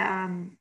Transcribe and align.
um, 0.00 0.56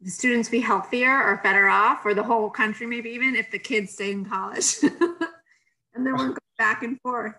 the 0.00 0.10
students 0.10 0.48
be 0.48 0.60
healthier 0.60 1.22
or 1.22 1.40
better 1.42 1.68
off, 1.68 2.04
or 2.04 2.14
the 2.14 2.22
whole 2.22 2.50
country 2.50 2.86
maybe 2.86 3.10
even 3.10 3.36
if 3.36 3.50
the 3.50 3.58
kids 3.58 3.92
stay 3.92 4.10
in 4.10 4.24
college, 4.24 4.76
and 4.82 6.06
then 6.06 6.12
we're 6.12 6.28
going 6.28 6.38
back 6.58 6.82
and 6.82 7.00
forth. 7.00 7.34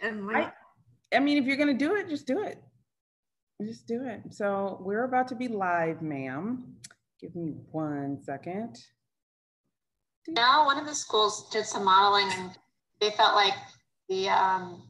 And 0.00 0.26
like, 0.26 0.52
I, 1.12 1.16
I 1.16 1.20
mean, 1.20 1.38
if 1.38 1.44
you're 1.44 1.56
going 1.56 1.76
to 1.76 1.84
do 1.84 1.96
it, 1.96 2.08
just 2.08 2.26
do 2.26 2.42
it. 2.42 2.62
Just 3.62 3.86
do 3.86 4.04
it. 4.04 4.22
So 4.30 4.78
we're 4.80 5.04
about 5.04 5.28
to 5.28 5.34
be 5.34 5.48
live, 5.48 6.02
ma'am. 6.02 6.64
Give 7.20 7.34
me 7.36 7.54
one 7.70 8.18
second. 8.22 8.78
Now, 10.28 10.66
one 10.66 10.78
of 10.78 10.86
the 10.86 10.94
schools 10.94 11.48
did 11.50 11.66
some 11.66 11.84
modeling 11.84 12.28
and 12.32 12.50
they 13.00 13.10
felt 13.10 13.34
like 13.34 13.54
the 14.08 14.28
um, 14.28 14.82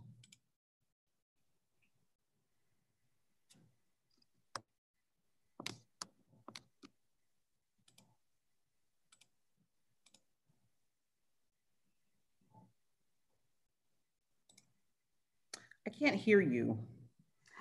I 15.87 15.91
can't 16.02 16.16
hear 16.16 16.41
you. 16.41 16.79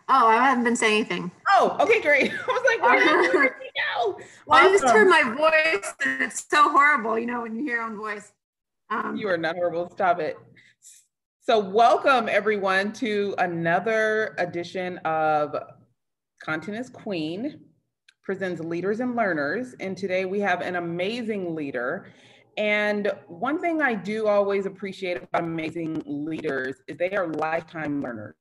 Oh, 0.10 0.28
I 0.28 0.36
haven't 0.36 0.64
been 0.64 0.76
saying 0.76 1.06
anything. 1.06 1.32
Oh, 1.52 1.78
okay, 1.80 2.02
great. 2.02 2.32
I 2.34 2.46
was 2.48 2.64
like, 2.68 2.82
where 2.82 3.22
did 3.22 3.54
he 3.62 3.70
go? 3.96 4.18
Well, 4.48 4.60
awesome. 4.60 4.68
I 4.68 4.72
just 4.72 4.86
heard 4.86 5.08
my 5.08 5.24
voice, 5.36 5.94
and 6.04 6.24
it's 6.24 6.46
so 6.50 6.72
horrible, 6.72 7.20
you 7.20 7.28
know, 7.28 7.42
when 7.42 7.56
you 7.56 7.64
hear 7.64 7.76
your 7.76 7.84
own 7.84 7.98
voice. 7.98 8.32
Um, 8.90 9.16
you 9.16 9.30
are 9.30 9.38
not 9.38 9.56
horrible. 9.56 9.90
Stop 9.92 10.20
it. 10.20 10.38
So, 11.42 11.60
welcome 11.60 12.28
everyone 12.28 12.94
to 12.94 13.36
another 13.38 14.36
edition 14.40 14.98
of 15.00 15.56
Content 16.44 16.78
is 16.78 16.90
Queen 16.90 17.60
presents 18.24 18.62
Leaders 18.62 19.00
and 19.02 19.16
Learners. 19.16 19.76
And 19.80 19.96
today 19.96 20.26
we 20.26 20.40
have 20.40 20.62
an 20.62 20.78
amazing 20.78 21.56
leader. 21.56 22.08
And 22.58 23.12
one 23.28 23.60
thing 23.60 23.82
I 23.82 23.94
do 23.94 24.28
always 24.28 24.66
appreciate 24.66 25.18
about 25.18 25.44
amazing 25.44 26.04
leaders 26.06 26.78
is 26.88 26.98
they 26.98 27.12
are 27.12 27.28
lifetime 27.28 28.02
learners 28.02 28.36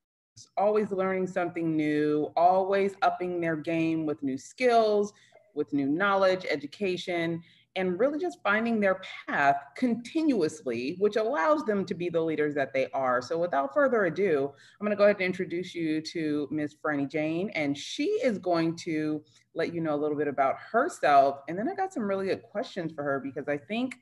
always 0.57 0.91
learning 0.91 1.27
something 1.27 1.77
new, 1.77 2.33
always 2.37 2.95
upping 3.03 3.41
their 3.41 3.57
game 3.57 4.07
with 4.07 4.23
new 4.23 4.39
skills, 4.39 5.13
with 5.55 5.73
new 5.73 5.87
knowledge, 5.87 6.47
education, 6.49 7.43
and 7.77 7.99
really 8.01 8.19
just 8.19 8.39
finding 8.43 8.81
their 8.81 9.01
path 9.29 9.57
continuously, 9.77 10.97
which 10.99 11.17
allows 11.17 11.65
them 11.65 11.85
to 11.85 11.95
be 11.95 12.09
the 12.09 12.21
leaders 12.21 12.55
that 12.55 12.73
they 12.73 12.89
are. 12.93 13.23
So 13.23 13.39
without 13.39 13.73
further 13.73 14.07
ado, 14.07 14.53
I'm 14.81 14.85
going 14.85 14.91
to 14.91 14.97
go 14.97 15.05
ahead 15.05 15.17
and 15.17 15.25
introduce 15.25 15.75
you 15.75 16.01
to 16.01 16.49
Ms. 16.51 16.77
Francie 16.83 17.07
Jain, 17.07 17.51
and 17.51 17.77
she 17.77 18.07
is 18.07 18.39
going 18.39 18.77
to 18.79 19.23
let 19.55 19.73
you 19.73 19.81
know 19.81 19.95
a 19.95 20.01
little 20.01 20.17
bit 20.17 20.29
about 20.29 20.57
herself. 20.59 21.41
And 21.49 21.59
then 21.59 21.69
I 21.69 21.75
got 21.75 21.93
some 21.93 22.03
really 22.03 22.27
good 22.27 22.43
questions 22.43 22.93
for 22.93 23.05
her 23.05 23.21
because 23.21 23.49
I 23.49 23.57
think 23.57 23.95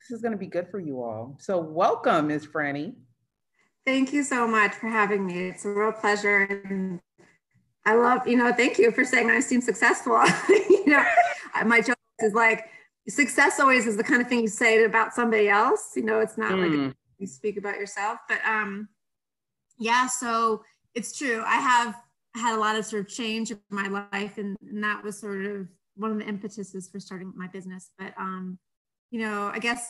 this 0.00 0.16
is 0.16 0.22
going 0.22 0.32
to 0.32 0.38
be 0.38 0.46
good 0.46 0.68
for 0.70 0.78
you 0.78 1.02
all. 1.02 1.36
So 1.40 1.58
welcome, 1.58 2.28
Ms. 2.28 2.46
Francie. 2.46 2.94
Thank 3.86 4.12
you 4.12 4.22
so 4.22 4.46
much 4.46 4.74
for 4.74 4.88
having 4.88 5.26
me. 5.26 5.48
It's 5.48 5.64
a 5.64 5.70
real 5.70 5.92
pleasure. 5.92 6.42
And 6.64 7.00
I 7.84 7.94
love, 7.94 8.26
you 8.26 8.36
know, 8.36 8.52
thank 8.52 8.78
you 8.78 8.92
for 8.92 9.04
saying 9.04 9.30
I 9.30 9.40
seem 9.40 9.60
successful. 9.60 10.20
you 10.48 10.86
know, 10.86 11.04
my 11.64 11.80
joke 11.80 11.96
is 12.20 12.34
like, 12.34 12.66
success 13.10 13.60
always 13.60 13.86
is 13.86 13.96
the 13.96 14.04
kind 14.04 14.22
of 14.22 14.28
thing 14.28 14.40
you 14.40 14.48
say 14.48 14.84
about 14.84 15.14
somebody 15.14 15.48
else. 15.48 15.92
You 15.96 16.04
know, 16.04 16.20
it's 16.20 16.38
not 16.38 16.52
mm. 16.52 16.62
like 16.62 16.70
hmm. 16.70 16.88
you 17.18 17.26
speak 17.26 17.56
about 17.56 17.76
yourself. 17.76 18.18
But 18.28 18.40
um, 18.46 18.88
yeah, 19.78 20.06
so 20.06 20.62
it's 20.94 21.16
true. 21.16 21.42
I 21.46 21.56
have 21.56 21.96
had 22.34 22.54
a 22.54 22.60
lot 22.60 22.76
of 22.76 22.84
sort 22.84 23.02
of 23.02 23.08
change 23.08 23.50
in 23.50 23.58
my 23.70 23.88
life, 23.88 24.38
and, 24.38 24.56
and 24.62 24.82
that 24.84 25.02
was 25.02 25.18
sort 25.18 25.44
of 25.44 25.68
one 25.96 26.12
of 26.12 26.18
the 26.18 26.28
impetuses 26.28 26.88
for 26.88 27.00
starting 27.00 27.32
my 27.36 27.48
business. 27.48 27.90
But 27.98 28.14
um, 28.18 28.58
you 29.10 29.20
know, 29.20 29.50
I 29.52 29.58
guess 29.58 29.86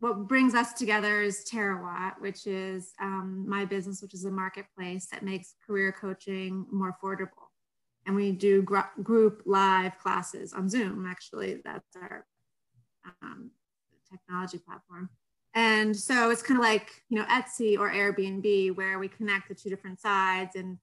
what 0.00 0.26
brings 0.26 0.54
us 0.54 0.72
together 0.72 1.22
is 1.22 1.44
Terawatt, 1.48 2.20
which 2.20 2.46
is 2.46 2.92
um, 3.00 3.44
my 3.46 3.64
business, 3.64 4.02
which 4.02 4.14
is 4.14 4.24
a 4.24 4.30
marketplace 4.30 5.06
that 5.12 5.22
makes 5.22 5.54
career 5.64 5.92
coaching 5.92 6.66
more 6.72 6.96
affordable. 7.00 7.50
And 8.04 8.16
we 8.16 8.32
do 8.32 8.62
gr- 8.62 8.80
group 9.02 9.42
live 9.46 9.96
classes 9.98 10.52
on 10.52 10.68
Zoom, 10.68 11.06
actually. 11.06 11.60
That's 11.64 11.86
our 11.94 12.26
um, 13.22 13.50
technology 14.10 14.58
platform. 14.58 15.10
And 15.54 15.94
so 15.94 16.30
it's 16.30 16.42
kind 16.42 16.58
of 16.58 16.64
like, 16.64 17.02
you 17.08 17.18
know, 17.18 17.26
Etsy 17.26 17.78
or 17.78 17.90
Airbnb, 17.90 18.76
where 18.76 18.98
we 18.98 19.08
connect 19.08 19.48
the 19.48 19.54
two 19.54 19.68
different 19.68 20.00
sides 20.00 20.56
and, 20.56 20.78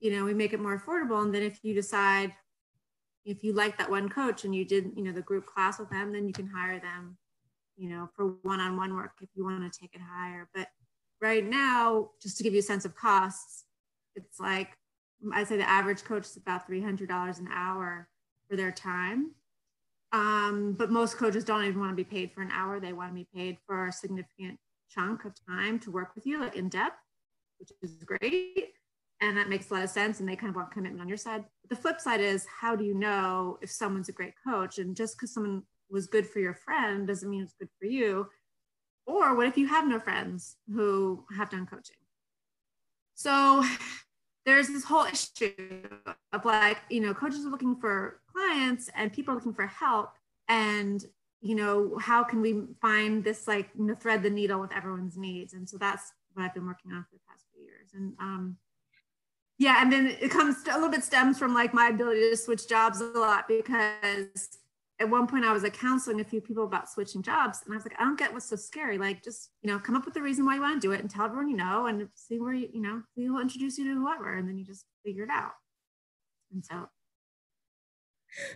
you 0.00 0.10
know, 0.10 0.24
we 0.24 0.32
make 0.32 0.52
it 0.52 0.60
more 0.60 0.78
affordable. 0.78 1.22
And 1.22 1.34
then 1.34 1.42
if 1.42 1.58
you 1.62 1.74
decide, 1.74 2.32
if 3.26 3.44
you 3.44 3.52
like 3.52 3.76
that 3.78 3.90
one 3.90 4.08
coach 4.08 4.44
and 4.44 4.54
you 4.54 4.64
did, 4.64 4.92
you 4.96 5.02
know, 5.02 5.12
the 5.12 5.22
group 5.22 5.46
class 5.46 5.78
with 5.78 5.90
them, 5.90 6.12
then 6.12 6.26
you 6.26 6.32
can 6.32 6.46
hire 6.46 6.78
them 6.78 7.18
you 7.76 7.88
know, 7.88 8.08
for 8.14 8.36
one-on-one 8.42 8.94
work 8.94 9.12
if 9.20 9.28
you 9.34 9.44
want 9.44 9.70
to 9.70 9.80
take 9.80 9.94
it 9.94 10.00
higher. 10.00 10.48
But 10.54 10.68
right 11.20 11.44
now, 11.44 12.10
just 12.22 12.36
to 12.38 12.42
give 12.42 12.52
you 12.52 12.60
a 12.60 12.62
sense 12.62 12.84
of 12.84 12.94
costs, 12.94 13.64
it's 14.14 14.38
like 14.38 14.76
I 15.32 15.44
say 15.44 15.56
the 15.56 15.68
average 15.68 16.04
coach 16.04 16.24
is 16.24 16.36
about 16.36 16.68
$300 16.68 17.38
an 17.38 17.48
hour 17.52 18.08
for 18.48 18.56
their 18.56 18.70
time. 18.70 19.32
Um, 20.14 20.76
but 20.78 20.92
most 20.92 21.16
coaches 21.16 21.42
don't 21.42 21.64
even 21.64 21.80
want 21.80 21.90
to 21.90 21.96
be 21.96 22.04
paid 22.04 22.30
for 22.30 22.40
an 22.40 22.52
hour. 22.52 22.78
They 22.78 22.92
want 22.92 23.10
to 23.10 23.14
be 23.14 23.26
paid 23.34 23.58
for 23.66 23.88
a 23.88 23.92
significant 23.92 24.60
chunk 24.88 25.24
of 25.24 25.34
time 25.44 25.80
to 25.80 25.90
work 25.90 26.14
with 26.14 26.24
you, 26.24 26.38
like 26.38 26.54
in 26.54 26.68
depth, 26.68 27.00
which 27.58 27.72
is 27.82 28.04
great. 28.04 28.74
And 29.20 29.36
that 29.36 29.48
makes 29.48 29.68
a 29.70 29.74
lot 29.74 29.82
of 29.82 29.90
sense. 29.90 30.20
And 30.20 30.28
they 30.28 30.36
kind 30.36 30.50
of 30.50 30.54
want 30.54 30.70
commitment 30.70 31.00
on 31.00 31.08
your 31.08 31.16
side. 31.16 31.44
But 31.62 31.70
the 31.70 31.82
flip 31.82 32.00
side 32.00 32.20
is 32.20 32.46
how 32.60 32.76
do 32.76 32.84
you 32.84 32.94
know 32.94 33.58
if 33.60 33.72
someone's 33.72 34.08
a 34.08 34.12
great 34.12 34.34
coach? 34.46 34.78
And 34.78 34.94
just 34.94 35.16
because 35.16 35.34
someone 35.34 35.64
was 35.90 36.06
good 36.06 36.28
for 36.28 36.38
your 36.38 36.54
friend 36.54 37.08
doesn't 37.08 37.28
mean 37.28 37.42
it's 37.42 37.54
good 37.58 37.70
for 37.80 37.86
you. 37.86 38.28
Or 39.06 39.34
what 39.34 39.48
if 39.48 39.58
you 39.58 39.66
have 39.66 39.88
no 39.88 39.98
friends 39.98 40.56
who 40.72 41.24
have 41.36 41.50
done 41.50 41.66
coaching? 41.66 41.96
So 43.16 43.64
there's 44.44 44.68
this 44.68 44.84
whole 44.84 45.04
issue 45.04 45.82
of 46.32 46.44
like, 46.44 46.78
you 46.90 47.00
know, 47.00 47.14
coaches 47.14 47.44
are 47.46 47.50
looking 47.50 47.76
for 47.76 48.20
clients 48.32 48.90
and 48.94 49.12
people 49.12 49.32
are 49.32 49.36
looking 49.36 49.54
for 49.54 49.66
help. 49.66 50.12
And, 50.48 51.04
you 51.40 51.54
know, 51.54 51.96
how 51.98 52.22
can 52.24 52.40
we 52.40 52.64
find 52.80 53.24
this 53.24 53.48
like, 53.48 53.70
you 53.76 53.84
know, 53.84 53.94
thread 53.94 54.22
the 54.22 54.30
needle 54.30 54.60
with 54.60 54.72
everyone's 54.72 55.16
needs? 55.16 55.54
And 55.54 55.68
so 55.68 55.78
that's 55.78 56.12
what 56.34 56.44
I've 56.44 56.54
been 56.54 56.66
working 56.66 56.92
on 56.92 57.04
for 57.04 57.14
the 57.14 57.20
past 57.28 57.44
few 57.52 57.64
years. 57.64 57.90
And 57.94 58.14
um, 58.20 58.56
yeah, 59.58 59.80
and 59.80 59.92
then 59.92 60.16
it 60.20 60.30
comes 60.30 60.56
a 60.68 60.74
little 60.74 60.90
bit 60.90 61.04
stems 61.04 61.38
from 61.38 61.54
like 61.54 61.72
my 61.72 61.88
ability 61.88 62.28
to 62.30 62.36
switch 62.36 62.68
jobs 62.68 63.00
a 63.00 63.04
lot 63.04 63.46
because 63.48 64.58
at 65.00 65.10
one 65.10 65.26
point 65.26 65.44
I 65.44 65.52
was 65.52 65.64
like 65.64 65.76
counseling 65.76 66.20
a 66.20 66.24
few 66.24 66.40
people 66.40 66.64
about 66.64 66.88
switching 66.88 67.22
jobs. 67.22 67.60
And 67.64 67.74
I 67.74 67.76
was 67.76 67.84
like, 67.84 67.98
I 67.98 68.04
don't 68.04 68.18
get 68.18 68.32
what's 68.32 68.48
so 68.48 68.56
scary. 68.56 68.96
Like, 68.96 69.24
just, 69.24 69.50
you 69.62 69.70
know, 69.70 69.78
come 69.78 69.96
up 69.96 70.04
with 70.04 70.14
the 70.14 70.22
reason 70.22 70.46
why 70.46 70.54
you 70.54 70.60
want 70.60 70.80
to 70.80 70.86
do 70.86 70.92
it 70.92 71.00
and 71.00 71.10
tell 71.10 71.24
everyone 71.24 71.48
you 71.48 71.56
know 71.56 71.86
and 71.86 72.08
see 72.14 72.38
where 72.38 72.54
you, 72.54 72.68
you 72.72 72.80
know, 72.80 73.02
he 73.16 73.28
will 73.28 73.40
introduce 73.40 73.76
you 73.76 73.84
to 73.84 73.94
whoever. 74.00 74.34
And 74.34 74.48
then 74.48 74.56
you 74.56 74.64
just 74.64 74.84
figure 75.04 75.24
it 75.24 75.30
out. 75.30 75.52
And 76.52 76.64
so. 76.64 76.88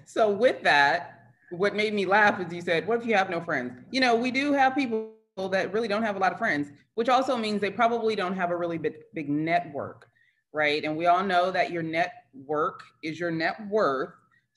So 0.04 0.30
with 0.30 0.62
that, 0.62 1.32
what 1.50 1.74
made 1.74 1.92
me 1.92 2.06
laugh 2.06 2.40
is 2.40 2.52
you 2.52 2.62
said, 2.62 2.86
what 2.86 3.00
if 3.00 3.06
you 3.06 3.14
have 3.14 3.30
no 3.30 3.40
friends? 3.40 3.72
You 3.90 4.00
know, 4.00 4.14
we 4.14 4.30
do 4.30 4.52
have 4.52 4.74
people 4.74 5.14
that 5.50 5.72
really 5.72 5.88
don't 5.88 6.02
have 6.02 6.16
a 6.16 6.18
lot 6.18 6.32
of 6.32 6.38
friends, 6.38 6.68
which 6.94 7.08
also 7.08 7.36
means 7.36 7.60
they 7.60 7.70
probably 7.70 8.14
don't 8.14 8.34
have 8.34 8.50
a 8.50 8.56
really 8.56 8.78
big, 8.78 8.94
big 9.14 9.28
network, 9.28 10.06
right? 10.52 10.84
And 10.84 10.96
we 10.96 11.06
all 11.06 11.24
know 11.24 11.50
that 11.50 11.70
your 11.70 11.82
network 11.82 12.82
is 13.02 13.18
your 13.18 13.30
net 13.30 13.56
worth 13.68 14.10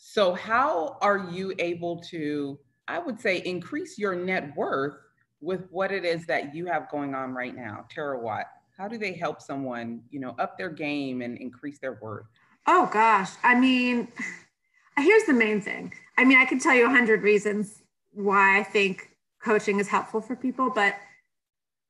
so, 0.03 0.33
how 0.33 0.97
are 0.99 1.29
you 1.31 1.53
able 1.59 1.97
to, 2.09 2.59
I 2.87 2.97
would 2.97 3.21
say, 3.21 3.37
increase 3.45 3.99
your 3.99 4.15
net 4.15 4.51
worth 4.57 4.95
with 5.41 5.67
what 5.69 5.91
it 5.91 6.03
is 6.03 6.25
that 6.25 6.55
you 6.55 6.65
have 6.65 6.89
going 6.89 7.13
on 7.13 7.35
right 7.35 7.55
now? 7.55 7.85
Terawatt, 7.95 8.45
how 8.75 8.87
do 8.87 8.97
they 8.97 9.13
help 9.13 9.43
someone, 9.43 10.01
you 10.09 10.19
know, 10.19 10.35
up 10.39 10.57
their 10.57 10.71
game 10.71 11.21
and 11.21 11.37
increase 11.37 11.77
their 11.77 11.99
worth? 12.01 12.25
Oh 12.65 12.89
gosh, 12.91 13.29
I 13.43 13.53
mean, 13.53 14.07
here's 14.97 15.25
the 15.25 15.33
main 15.33 15.61
thing. 15.61 15.93
I 16.17 16.25
mean, 16.25 16.39
I 16.39 16.45
could 16.45 16.61
tell 16.61 16.73
you 16.73 16.87
a 16.87 16.89
hundred 16.89 17.21
reasons 17.21 17.83
why 18.11 18.59
I 18.59 18.63
think 18.63 19.07
coaching 19.43 19.79
is 19.79 19.87
helpful 19.87 20.19
for 20.19 20.35
people, 20.35 20.71
but 20.71 20.95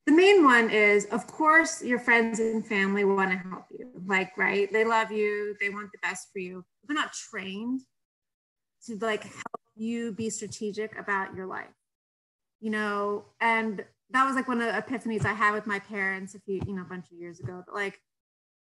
the 0.06 0.12
main 0.12 0.44
one 0.44 0.70
is 0.70 1.06
of 1.06 1.28
course 1.28 1.82
your 1.82 2.00
friends 2.00 2.40
and 2.40 2.68
family 2.68 3.06
want 3.06 3.32
to 3.32 3.38
help 3.38 3.66
you 3.72 3.88
like 4.08 4.36
right 4.36 4.72
they 4.74 4.84
love 4.84 5.12
you 5.12 5.56
they 5.62 5.70
want 5.70 5.92
the 5.92 6.00
best 6.02 6.30
for 6.34 6.40
you 6.40 6.66
they're 6.88 6.96
not 6.96 7.14
trained 7.14 7.82
to 8.88 8.98
like 8.98 9.24
help 9.24 9.62
you 9.76 10.12
be 10.12 10.30
strategic 10.30 10.98
about 10.98 11.36
your 11.36 11.46
life 11.46 11.68
you 12.64 12.70
know? 12.70 13.26
And 13.42 13.84
that 14.12 14.26
was 14.26 14.36
like 14.36 14.48
one 14.48 14.62
of 14.62 14.68
the 14.68 14.82
epiphanies 14.82 15.26
i 15.26 15.34
had 15.34 15.54
with 15.54 15.66
my 15.66 15.80
parents 15.80 16.36
a 16.36 16.40
few 16.40 16.62
you 16.68 16.74
know 16.74 16.82
a 16.82 16.86
bunch 16.86 17.06
of 17.12 17.18
years 17.18 17.40
ago 17.40 17.64
but 17.66 17.74
like 17.74 18.00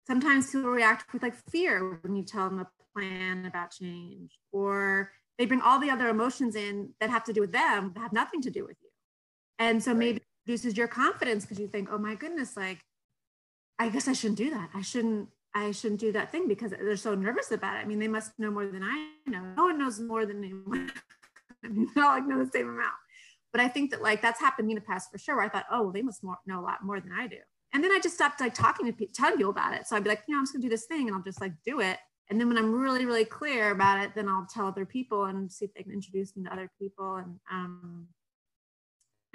sometimes 0.07 0.51
people 0.51 0.69
react 0.69 1.11
with 1.13 1.23
like 1.23 1.35
fear 1.49 1.99
when 2.01 2.15
you 2.15 2.23
tell 2.23 2.49
them 2.49 2.59
a 2.59 2.67
plan 2.93 3.45
about 3.45 3.71
change 3.71 4.37
or 4.51 5.11
they 5.37 5.45
bring 5.45 5.61
all 5.61 5.79
the 5.79 5.89
other 5.89 6.07
emotions 6.07 6.55
in 6.55 6.89
that 6.99 7.09
have 7.09 7.23
to 7.23 7.33
do 7.33 7.41
with 7.41 7.51
them 7.51 7.91
that 7.93 8.01
have 8.01 8.13
nothing 8.13 8.41
to 8.41 8.49
do 8.49 8.65
with 8.65 8.77
you. 8.81 8.89
And 9.59 9.83
so 9.83 9.91
right. 9.91 9.99
maybe 9.99 10.17
it 10.17 10.23
reduces 10.47 10.77
your 10.77 10.87
confidence 10.87 11.43
because 11.43 11.59
you 11.59 11.67
think 11.67 11.89
oh 11.91 11.97
my 11.97 12.15
goodness 12.15 12.55
like 12.55 12.79
i 13.77 13.89
guess 13.89 14.07
i 14.07 14.13
shouldn't 14.13 14.37
do 14.37 14.49
that. 14.49 14.69
I 14.73 14.81
shouldn't 14.81 15.29
I 15.55 15.71
shouldn't 15.71 16.01
do 16.01 16.11
that 16.11 16.33
thing 16.33 16.49
because 16.49 16.71
they're 16.71 16.97
so 16.97 17.15
nervous 17.15 17.51
about 17.51 17.77
it. 17.77 17.79
I 17.79 17.85
mean, 17.85 17.97
they 17.97 18.09
must 18.09 18.37
know 18.37 18.51
more 18.51 18.67
than 18.67 18.83
I 18.83 19.11
know. 19.25 19.41
No 19.55 19.63
one 19.63 19.79
knows 19.79 20.01
more 20.01 20.25
than 20.25 20.43
anyone. 20.43 20.91
I 21.63 21.69
mean, 21.69 21.87
they 21.95 22.01
all 22.01 22.09
like 22.09 22.27
know 22.27 22.43
the 22.43 22.51
same 22.51 22.67
amount. 22.67 22.93
But 23.53 23.61
I 23.61 23.69
think 23.69 23.91
that 23.91 24.01
like 24.01 24.21
that's 24.21 24.39
happened 24.39 24.69
in 24.69 24.75
the 24.75 24.81
past 24.81 25.09
for 25.09 25.17
sure. 25.17 25.37
Where 25.37 25.45
I 25.45 25.49
thought, 25.49 25.63
oh, 25.71 25.83
well, 25.83 25.91
they 25.93 26.01
must 26.01 26.25
more, 26.25 26.37
know 26.45 26.59
a 26.59 26.61
lot 26.61 26.83
more 26.83 26.99
than 26.99 27.13
I 27.17 27.27
do. 27.27 27.37
And 27.73 27.81
then 27.81 27.91
I 27.91 27.99
just 28.03 28.15
stopped 28.15 28.41
like 28.41 28.53
talking 28.53 28.85
to 28.85 28.91
people, 28.91 29.13
telling 29.15 29.37
people 29.37 29.51
about 29.51 29.73
it. 29.73 29.87
So 29.87 29.95
I'd 29.95 30.03
be 30.03 30.09
like, 30.09 30.23
you 30.27 30.33
know, 30.33 30.39
I'm 30.39 30.43
just 30.43 30.53
gonna 30.53 30.61
do 30.61 30.69
this 30.69 30.85
thing, 30.87 31.07
and 31.07 31.15
I'll 31.15 31.23
just 31.23 31.39
like 31.39 31.53
do 31.65 31.79
it. 31.79 31.99
And 32.29 32.39
then 32.39 32.49
when 32.49 32.57
I'm 32.57 32.73
really, 32.73 33.05
really 33.05 33.23
clear 33.23 33.71
about 33.71 34.03
it, 34.03 34.11
then 34.13 34.27
I'll 34.27 34.47
tell 34.53 34.67
other 34.67 34.85
people 34.85 35.25
and 35.25 35.49
see 35.49 35.65
if 35.65 35.73
they 35.73 35.83
can 35.83 35.93
introduce 35.93 36.35
me 36.35 36.43
to 36.43 36.51
other 36.51 36.69
people. 36.79 37.15
And 37.15 37.39
um, 37.49 38.07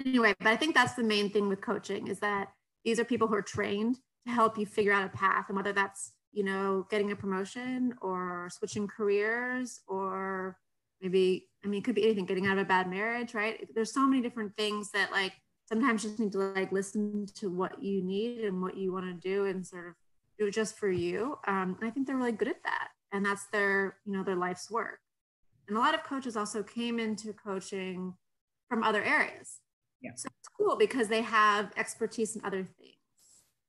anyway, 0.05 0.35
but 0.37 0.47
I 0.47 0.55
think 0.55 0.75
that's 0.75 0.93
the 0.93 1.03
main 1.03 1.31
thing 1.31 1.49
with 1.49 1.61
coaching 1.61 2.07
is 2.07 2.19
that 2.19 2.49
these 2.85 2.99
are 2.99 3.05
people 3.05 3.27
who 3.27 3.35
are 3.35 3.41
trained 3.41 3.97
to 4.25 4.31
help 4.31 4.57
you 4.57 4.65
figure 4.65 4.93
out 4.93 5.05
a 5.05 5.17
path 5.17 5.45
and 5.47 5.55
whether 5.55 5.73
that's 5.73 6.13
you 6.31 6.43
know 6.43 6.85
getting 6.89 7.11
a 7.11 7.15
promotion 7.15 7.93
or 8.01 8.49
switching 8.51 8.87
careers 8.87 9.81
or 9.87 10.57
maybe 11.01 11.47
i 11.63 11.67
mean 11.67 11.79
it 11.79 11.83
could 11.83 11.95
be 11.95 12.03
anything 12.03 12.25
getting 12.25 12.47
out 12.47 12.57
of 12.57 12.65
a 12.65 12.67
bad 12.67 12.89
marriage 12.89 13.33
right? 13.33 13.67
There's 13.73 13.93
so 13.93 14.05
many 14.07 14.21
different 14.21 14.55
things 14.55 14.91
that 14.91 15.11
like 15.11 15.33
sometimes 15.65 16.03
you 16.03 16.09
just 16.09 16.19
need 16.19 16.31
to 16.33 16.37
like 16.39 16.71
listen 16.71 17.25
to 17.35 17.49
what 17.49 17.81
you 17.81 18.03
need 18.03 18.43
and 18.43 18.61
what 18.61 18.77
you 18.77 18.91
want 18.91 19.05
to 19.05 19.13
do 19.13 19.45
and 19.45 19.65
sort 19.65 19.87
of 19.87 19.93
do 20.37 20.47
it 20.47 20.53
just 20.53 20.77
for 20.77 20.89
you. 20.89 21.37
Um, 21.47 21.77
and 21.79 21.87
i 21.87 21.89
think 21.89 22.07
they're 22.07 22.17
really 22.17 22.31
good 22.31 22.47
at 22.47 22.63
that 22.63 22.89
and 23.11 23.25
that's 23.25 23.45
their 23.47 23.97
you 24.05 24.13
know 24.13 24.23
their 24.23 24.35
life's 24.35 24.69
work. 24.69 24.99
And 25.67 25.77
a 25.77 25.79
lot 25.79 25.93
of 25.93 26.03
coaches 26.03 26.35
also 26.35 26.63
came 26.63 26.99
into 26.99 27.33
coaching 27.33 28.13
from 28.67 28.83
other 28.83 29.03
areas. 29.03 29.59
Yeah. 30.01 30.11
so 30.15 30.29
it's 30.39 30.49
cool 30.57 30.77
because 30.77 31.09
they 31.09 31.21
have 31.21 31.71
expertise 31.77 32.35
in 32.35 32.43
other 32.43 32.63
things 32.63 32.95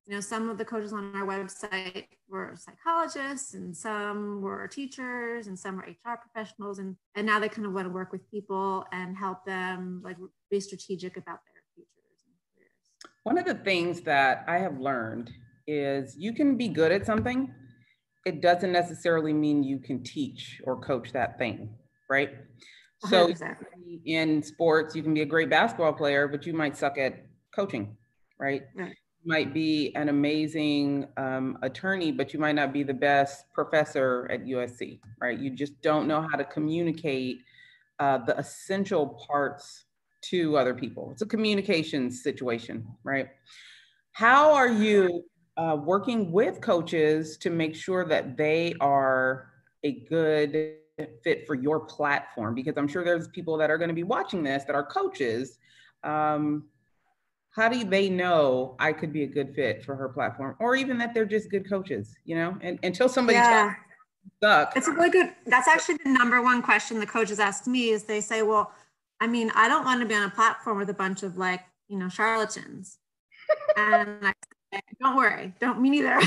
you 0.06 0.14
know, 0.14 0.20
some 0.20 0.50
of 0.50 0.58
the 0.58 0.64
coaches 0.64 0.92
on 0.92 1.14
our 1.14 1.26
website 1.26 2.06
were 2.28 2.56
psychologists 2.56 3.54
and 3.54 3.76
some 3.76 4.40
were 4.40 4.66
teachers 4.66 5.46
and 5.46 5.56
some 5.56 5.76
were 5.76 5.82
HR 5.82 6.16
professionals. 6.16 6.80
And, 6.80 6.96
and 7.14 7.26
now 7.26 7.38
they 7.38 7.48
kind 7.48 7.66
of 7.66 7.72
want 7.72 7.86
to 7.86 7.92
work 7.92 8.10
with 8.10 8.28
people 8.30 8.84
and 8.92 9.16
help 9.16 9.44
them 9.44 10.00
like 10.04 10.16
be 10.50 10.58
strategic 10.58 11.16
about 11.16 11.38
their 11.46 11.62
futures 11.74 12.24
and 12.26 12.34
careers. 12.52 13.12
One 13.22 13.38
of 13.38 13.44
the 13.44 13.62
things 13.62 14.00
that 14.02 14.44
I 14.48 14.58
have 14.58 14.80
learned 14.80 15.30
is 15.68 16.16
you 16.16 16.32
can 16.32 16.56
be 16.56 16.68
good 16.68 16.90
at 16.90 17.06
something. 17.06 17.54
It 18.26 18.40
doesn't 18.40 18.72
necessarily 18.72 19.32
mean 19.32 19.62
you 19.62 19.78
can 19.78 20.02
teach 20.02 20.60
or 20.64 20.80
coach 20.80 21.12
that 21.12 21.38
thing, 21.38 21.70
right? 22.10 22.30
So 23.08 23.26
exactly. 23.26 24.00
in 24.04 24.42
sports, 24.42 24.96
you 24.96 25.02
can 25.02 25.14
be 25.14 25.22
a 25.22 25.26
great 25.26 25.50
basketball 25.50 25.92
player, 25.92 26.26
but 26.26 26.44
you 26.44 26.52
might 26.52 26.76
suck 26.76 26.98
at 26.98 27.24
coaching, 27.54 27.96
right? 28.38 28.62
right 28.76 28.96
might 29.24 29.54
be 29.54 29.94
an 29.94 30.08
amazing 30.08 31.06
um, 31.16 31.58
attorney, 31.62 32.12
but 32.12 32.32
you 32.32 32.40
might 32.40 32.54
not 32.54 32.72
be 32.72 32.82
the 32.82 32.94
best 32.94 33.52
professor 33.52 34.28
at 34.30 34.44
USC, 34.44 35.00
right? 35.20 35.38
You 35.38 35.50
just 35.50 35.80
don't 35.82 36.08
know 36.08 36.20
how 36.20 36.36
to 36.36 36.44
communicate 36.44 37.42
uh, 37.98 38.18
the 38.18 38.36
essential 38.38 39.20
parts 39.26 39.84
to 40.22 40.56
other 40.56 40.74
people. 40.74 41.10
It's 41.12 41.22
a 41.22 41.26
communication 41.26 42.10
situation, 42.10 42.86
right? 43.04 43.28
How 44.12 44.52
are 44.52 44.68
you 44.68 45.24
uh, 45.56 45.76
working 45.82 46.32
with 46.32 46.60
coaches 46.60 47.36
to 47.38 47.50
make 47.50 47.74
sure 47.74 48.04
that 48.04 48.36
they 48.36 48.74
are 48.80 49.48
a 49.84 50.00
good 50.08 50.74
fit 51.24 51.46
for 51.46 51.54
your 51.54 51.80
platform? 51.80 52.54
Because 52.54 52.76
I'm 52.76 52.88
sure 52.88 53.04
there's 53.04 53.28
people 53.28 53.56
that 53.58 53.70
are 53.70 53.78
going 53.78 53.88
to 53.88 53.94
be 53.94 54.02
watching 54.02 54.42
this 54.42 54.64
that 54.64 54.74
are 54.74 54.84
coaches. 54.84 55.58
Um, 56.04 56.64
how 57.52 57.68
do 57.68 57.84
they 57.84 58.08
know 58.08 58.74
I 58.78 58.92
could 58.92 59.12
be 59.12 59.24
a 59.24 59.26
good 59.26 59.54
fit 59.54 59.84
for 59.84 59.94
her 59.94 60.08
platform 60.08 60.56
or 60.58 60.74
even 60.74 60.96
that 60.98 61.12
they're 61.12 61.26
just 61.26 61.50
good 61.50 61.68
coaches, 61.68 62.14
you 62.24 62.34
know, 62.34 62.56
and 62.62 62.78
until 62.82 63.08
somebody 63.08 63.36
yeah. 63.36 63.74
sucks. 64.42 64.74
It's 64.74 64.88
a 64.88 64.92
really 64.92 65.10
good, 65.10 65.32
that's 65.46 65.68
actually 65.68 65.98
the 66.02 66.10
number 66.10 66.40
one 66.42 66.62
question 66.62 66.98
the 66.98 67.06
coaches 67.06 67.38
ask 67.38 67.66
me 67.66 67.90
is 67.90 68.04
they 68.04 68.22
say, 68.22 68.42
well, 68.42 68.72
I 69.20 69.26
mean, 69.26 69.52
I 69.54 69.68
don't 69.68 69.84
want 69.84 70.00
to 70.00 70.06
be 70.06 70.14
on 70.14 70.22
a 70.22 70.30
platform 70.30 70.78
with 70.78 70.88
a 70.88 70.94
bunch 70.94 71.22
of 71.22 71.36
like, 71.36 71.60
you 71.88 71.98
know, 71.98 72.08
charlatans. 72.08 72.98
and 73.76 74.18
I 74.22 74.32
say, 74.72 74.80
don't 74.98 75.16
worry, 75.16 75.52
don't 75.60 75.78
me 75.78 75.90
neither. 75.90 76.18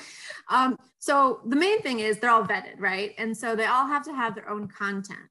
um, 0.48 0.78
so 0.98 1.40
the 1.44 1.56
main 1.56 1.82
thing 1.82 2.00
is 2.00 2.18
they're 2.18 2.30
all 2.30 2.44
vetted, 2.44 2.78
right? 2.78 3.14
And 3.18 3.36
so 3.36 3.54
they 3.54 3.66
all 3.66 3.86
have 3.86 4.04
to 4.06 4.14
have 4.14 4.34
their 4.34 4.48
own 4.48 4.66
content. 4.66 5.28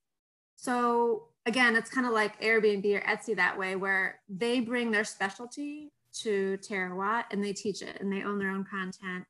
So 0.55 1.28
again, 1.49 1.75
it's 1.75 1.89
kind 1.89 2.05
of 2.05 2.13
like 2.13 2.39
Airbnb 2.41 2.85
or 2.95 3.01
Etsy 3.01 3.35
that 3.35 3.57
way, 3.57 3.75
where 3.75 4.19
they 4.29 4.59
bring 4.59 4.91
their 4.91 5.03
specialty 5.03 5.91
to 6.21 6.59
Terawatt 6.59 7.23
and 7.31 7.43
they 7.43 7.53
teach 7.53 7.81
it 7.81 7.99
and 7.99 8.13
they 8.13 8.21
own 8.21 8.37
their 8.37 8.51
own 8.51 8.63
content. 8.63 9.25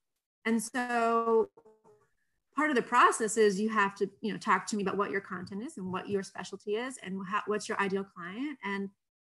And 0.46 0.62
so 0.62 1.50
part 2.58 2.70
of 2.70 2.76
the 2.76 2.82
process 2.82 3.38
is 3.38 3.58
you 3.58 3.70
have 3.70 3.96
to, 3.96 4.10
you 4.20 4.34
know, 4.34 4.38
talk 4.38 4.68
to 4.68 4.76
me 4.76 4.84
about 4.84 4.98
what 4.98 5.12
your 5.12 5.22
content 5.22 5.64
is 5.64 5.78
and 5.78 5.94
what 5.94 6.10
your 6.10 6.22
specialty 6.22 6.76
is 6.76 6.98
and 7.02 7.22
how, 7.26 7.42
what's 7.48 7.70
your 7.70 7.80
ideal 7.80 8.04
client. 8.04 8.58
And 8.66 8.90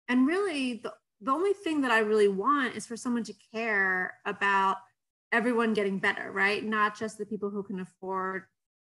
and 0.08 0.24
really 0.24 0.80
the, 0.84 0.92
the 1.20 1.32
only 1.32 1.54
thing 1.54 1.80
that 1.80 1.90
I 1.90 1.98
really 1.98 2.28
want 2.28 2.76
is 2.76 2.86
for 2.86 2.96
someone 2.96 3.24
to 3.24 3.34
care 3.52 4.14
about 4.24 4.76
everyone 5.32 5.74
getting 5.74 5.98
better, 5.98 6.30
right? 6.30 6.64
Not 6.64 6.96
just 6.96 7.18
the 7.18 7.26
people 7.26 7.50
who 7.50 7.64
can 7.64 7.80
afford 7.80 8.44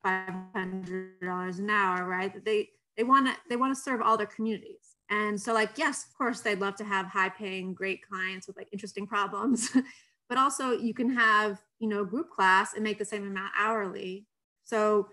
$500 0.06 1.58
an 1.58 1.70
hour, 1.70 2.06
right? 2.06 2.42
They 2.42 2.70
they 3.02 3.08
want 3.08 3.26
to 3.26 3.34
they 3.48 3.56
want 3.56 3.74
to 3.74 3.80
serve 3.80 4.00
all 4.00 4.16
their 4.16 4.28
communities. 4.28 4.94
And 5.10 5.40
so 5.40 5.52
like 5.52 5.70
yes 5.76 6.06
of 6.06 6.16
course 6.16 6.40
they'd 6.40 6.60
love 6.60 6.76
to 6.76 6.84
have 6.84 7.06
high 7.06 7.30
paying 7.30 7.74
great 7.74 8.00
clients 8.08 8.46
with 8.46 8.56
like 8.56 8.68
interesting 8.72 9.08
problems 9.08 9.70
but 10.28 10.38
also 10.38 10.70
you 10.70 10.94
can 10.94 11.12
have 11.12 11.60
you 11.80 11.88
know 11.88 12.04
group 12.04 12.30
class 12.30 12.74
and 12.74 12.84
make 12.84 13.00
the 13.00 13.04
same 13.04 13.26
amount 13.26 13.50
hourly. 13.58 14.26
So 14.62 15.08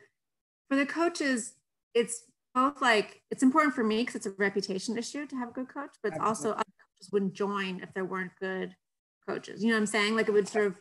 for 0.70 0.76
the 0.76 0.86
coaches 0.86 1.54
it's 1.96 2.26
both 2.54 2.80
like 2.80 3.24
it's 3.32 3.42
important 3.42 3.74
for 3.74 3.84
me 3.84 4.02
because 4.02 4.16
it's 4.16 4.28
a 4.28 4.32
reputation 4.38 4.96
issue 4.96 5.26
to 5.26 5.36
have 5.36 5.50
a 5.50 5.54
good 5.54 5.70
coach 5.70 5.96
but 6.04 6.10
it's 6.10 6.22
Absolutely. 6.22 6.28
also 6.28 6.50
other 6.52 6.76
coaches 6.94 7.12
wouldn't 7.12 7.34
join 7.34 7.80
if 7.82 7.92
there 7.96 8.06
weren't 8.06 8.32
good 8.40 8.76
coaches. 9.28 9.64
You 9.64 9.70
know 9.70 9.76
what 9.78 9.82
i'm 9.82 9.88
saying? 9.88 10.16
Like 10.16 10.28
it 10.28 10.34
would 10.34 10.48
sort 10.48 10.68
of 10.68 10.76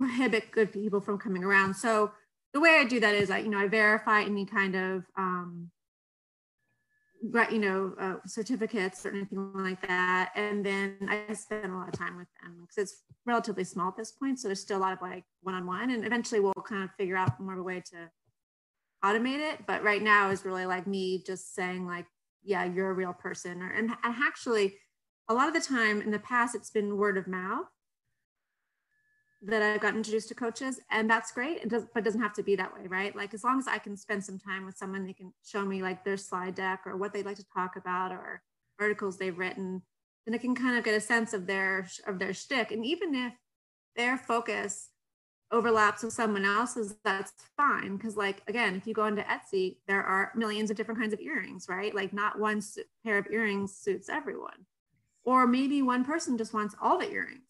prohibit 0.00 0.50
good 0.50 0.72
people 0.72 1.00
from 1.00 1.18
coming 1.18 1.44
around. 1.44 1.74
So 1.74 2.10
the 2.52 2.60
way 2.60 2.78
i 2.80 2.84
do 2.84 2.98
that 2.98 3.14
is 3.14 3.30
i 3.30 3.38
you 3.38 3.48
know 3.48 3.58
i 3.58 3.68
verify 3.68 4.22
any 4.22 4.44
kind 4.44 4.74
of 4.74 5.04
um, 5.16 5.70
you 7.22 7.58
know, 7.58 7.94
uh, 8.00 8.14
certificates 8.26 9.04
or 9.04 9.10
anything 9.10 9.52
like 9.54 9.80
that. 9.86 10.30
And 10.34 10.64
then 10.64 10.96
I 11.08 11.32
spend 11.34 11.72
a 11.72 11.76
lot 11.76 11.88
of 11.88 11.98
time 11.98 12.16
with 12.16 12.28
them 12.42 12.58
because 12.60 12.90
it's 12.90 13.02
relatively 13.26 13.64
small 13.64 13.88
at 13.88 13.96
this 13.96 14.12
point. 14.12 14.38
So 14.38 14.48
there's 14.48 14.60
still 14.60 14.78
a 14.78 14.80
lot 14.80 14.92
of 14.92 15.02
like 15.02 15.24
one-on-one 15.42 15.90
and 15.90 16.04
eventually 16.04 16.40
we'll 16.40 16.54
kind 16.54 16.84
of 16.84 16.90
figure 16.96 17.16
out 17.16 17.40
more 17.40 17.54
of 17.54 17.58
a 17.58 17.62
way 17.62 17.82
to 17.90 18.10
automate 19.04 19.40
it. 19.40 19.66
But 19.66 19.82
right 19.82 20.02
now 20.02 20.30
is 20.30 20.44
really 20.44 20.66
like 20.66 20.86
me 20.86 21.22
just 21.26 21.54
saying 21.54 21.86
like, 21.86 22.06
yeah, 22.44 22.64
you're 22.64 22.90
a 22.90 22.94
real 22.94 23.12
person. 23.12 23.62
Or, 23.62 23.70
and, 23.70 23.90
and 23.90 24.14
actually 24.22 24.76
a 25.28 25.34
lot 25.34 25.48
of 25.48 25.54
the 25.54 25.60
time 25.60 26.00
in 26.00 26.10
the 26.10 26.18
past, 26.18 26.54
it's 26.54 26.70
been 26.70 26.96
word 26.96 27.18
of 27.18 27.26
mouth 27.26 27.66
that 29.42 29.62
I've 29.62 29.80
gotten 29.80 29.98
introduced 29.98 30.28
to 30.28 30.34
coaches, 30.34 30.80
and 30.90 31.08
that's 31.08 31.32
great. 31.32 31.58
It 31.58 31.68
does, 31.68 31.84
but 31.94 32.00
it 32.00 32.04
doesn't 32.04 32.20
have 32.20 32.34
to 32.34 32.42
be 32.42 32.56
that 32.56 32.74
way, 32.74 32.86
right? 32.88 33.14
Like 33.14 33.34
as 33.34 33.44
long 33.44 33.58
as 33.58 33.68
I 33.68 33.78
can 33.78 33.96
spend 33.96 34.24
some 34.24 34.38
time 34.38 34.66
with 34.66 34.76
someone, 34.76 35.06
they 35.06 35.12
can 35.12 35.32
show 35.44 35.64
me 35.64 35.82
like 35.82 36.04
their 36.04 36.16
slide 36.16 36.56
deck 36.56 36.82
or 36.86 36.96
what 36.96 37.12
they'd 37.12 37.26
like 37.26 37.36
to 37.36 37.46
talk 37.54 37.76
about 37.76 38.12
or 38.12 38.42
articles 38.80 39.16
they've 39.16 39.38
written, 39.38 39.82
then 40.26 40.34
I 40.34 40.38
can 40.38 40.54
kind 40.54 40.76
of 40.76 40.84
get 40.84 40.94
a 40.94 41.00
sense 41.00 41.32
of 41.32 41.46
their 41.46 41.88
of 42.06 42.18
their 42.18 42.34
shtick. 42.34 42.72
And 42.72 42.84
even 42.84 43.14
if 43.14 43.32
their 43.96 44.16
focus 44.18 44.90
overlaps 45.50 46.02
with 46.02 46.12
someone 46.12 46.44
else's, 46.44 46.96
that's 47.04 47.32
fine. 47.56 47.96
Because 47.96 48.16
like 48.16 48.42
again, 48.46 48.76
if 48.76 48.86
you 48.86 48.94
go 48.94 49.06
into 49.06 49.22
Etsy, 49.22 49.78
there 49.86 50.02
are 50.02 50.32
millions 50.34 50.70
of 50.70 50.76
different 50.76 51.00
kinds 51.00 51.12
of 51.12 51.20
earrings, 51.20 51.66
right? 51.68 51.94
Like 51.94 52.12
not 52.12 52.38
one 52.38 52.62
pair 53.04 53.18
of 53.18 53.26
earrings 53.30 53.74
suits 53.74 54.08
everyone, 54.08 54.66
or 55.24 55.46
maybe 55.46 55.82
one 55.82 56.04
person 56.04 56.36
just 56.36 56.54
wants 56.54 56.74
all 56.80 56.98
the 56.98 57.10
earrings. 57.10 57.42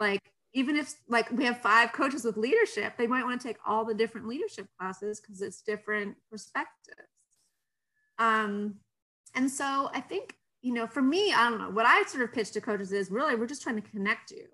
Like 0.00 0.33
even 0.54 0.76
if 0.76 0.94
like 1.08 1.30
we 1.32 1.44
have 1.44 1.60
five 1.60 1.92
coaches 1.92 2.24
with 2.24 2.36
leadership, 2.36 2.94
they 2.96 3.08
might 3.08 3.24
want 3.24 3.40
to 3.40 3.46
take 3.46 3.58
all 3.66 3.84
the 3.84 3.92
different 3.92 4.28
leadership 4.28 4.66
classes 4.78 5.20
because 5.20 5.42
it's 5.42 5.60
different 5.62 6.16
perspectives. 6.30 7.08
Um, 8.18 8.76
and 9.34 9.50
so 9.50 9.90
I 9.92 10.00
think, 10.00 10.36
you 10.62 10.72
know, 10.72 10.86
for 10.86 11.02
me, 11.02 11.32
I 11.32 11.50
don't 11.50 11.58
know, 11.58 11.70
what 11.70 11.86
I 11.86 12.04
sort 12.04 12.22
of 12.22 12.32
pitch 12.32 12.52
to 12.52 12.60
coaches 12.60 12.92
is 12.92 13.10
really 13.10 13.34
we're 13.34 13.48
just 13.48 13.62
trying 13.62 13.80
to 13.82 13.90
connect 13.90 14.30
you. 14.30 14.46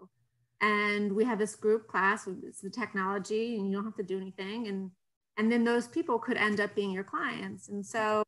And 0.63 1.13
we 1.15 1.25
have 1.25 1.39
this 1.39 1.55
group 1.55 1.87
class, 1.87 2.27
it's 2.43 2.61
the 2.61 2.71
technology, 2.71 3.57
and 3.57 3.67
you 3.67 3.75
don't 3.75 3.85
have 3.85 3.97
to 3.97 4.03
do 4.03 4.19
anything. 4.19 4.69
And 4.69 4.91
and 5.37 5.51
then 5.51 5.65
those 5.65 5.87
people 5.87 6.19
could 6.19 6.37
end 6.37 6.61
up 6.61 6.75
being 6.75 6.91
your 6.91 7.05
clients. 7.05 7.69
And 7.69 7.85
so 7.85 8.25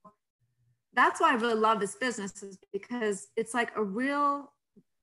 that's 0.95 1.21
why 1.21 1.33
I 1.33 1.35
really 1.35 1.55
love 1.55 1.81
this 1.81 1.95
business 1.95 2.43
is 2.43 2.59
because 2.73 3.29
it's 3.37 3.53
like 3.53 3.71
a 3.77 3.83
real 3.83 4.53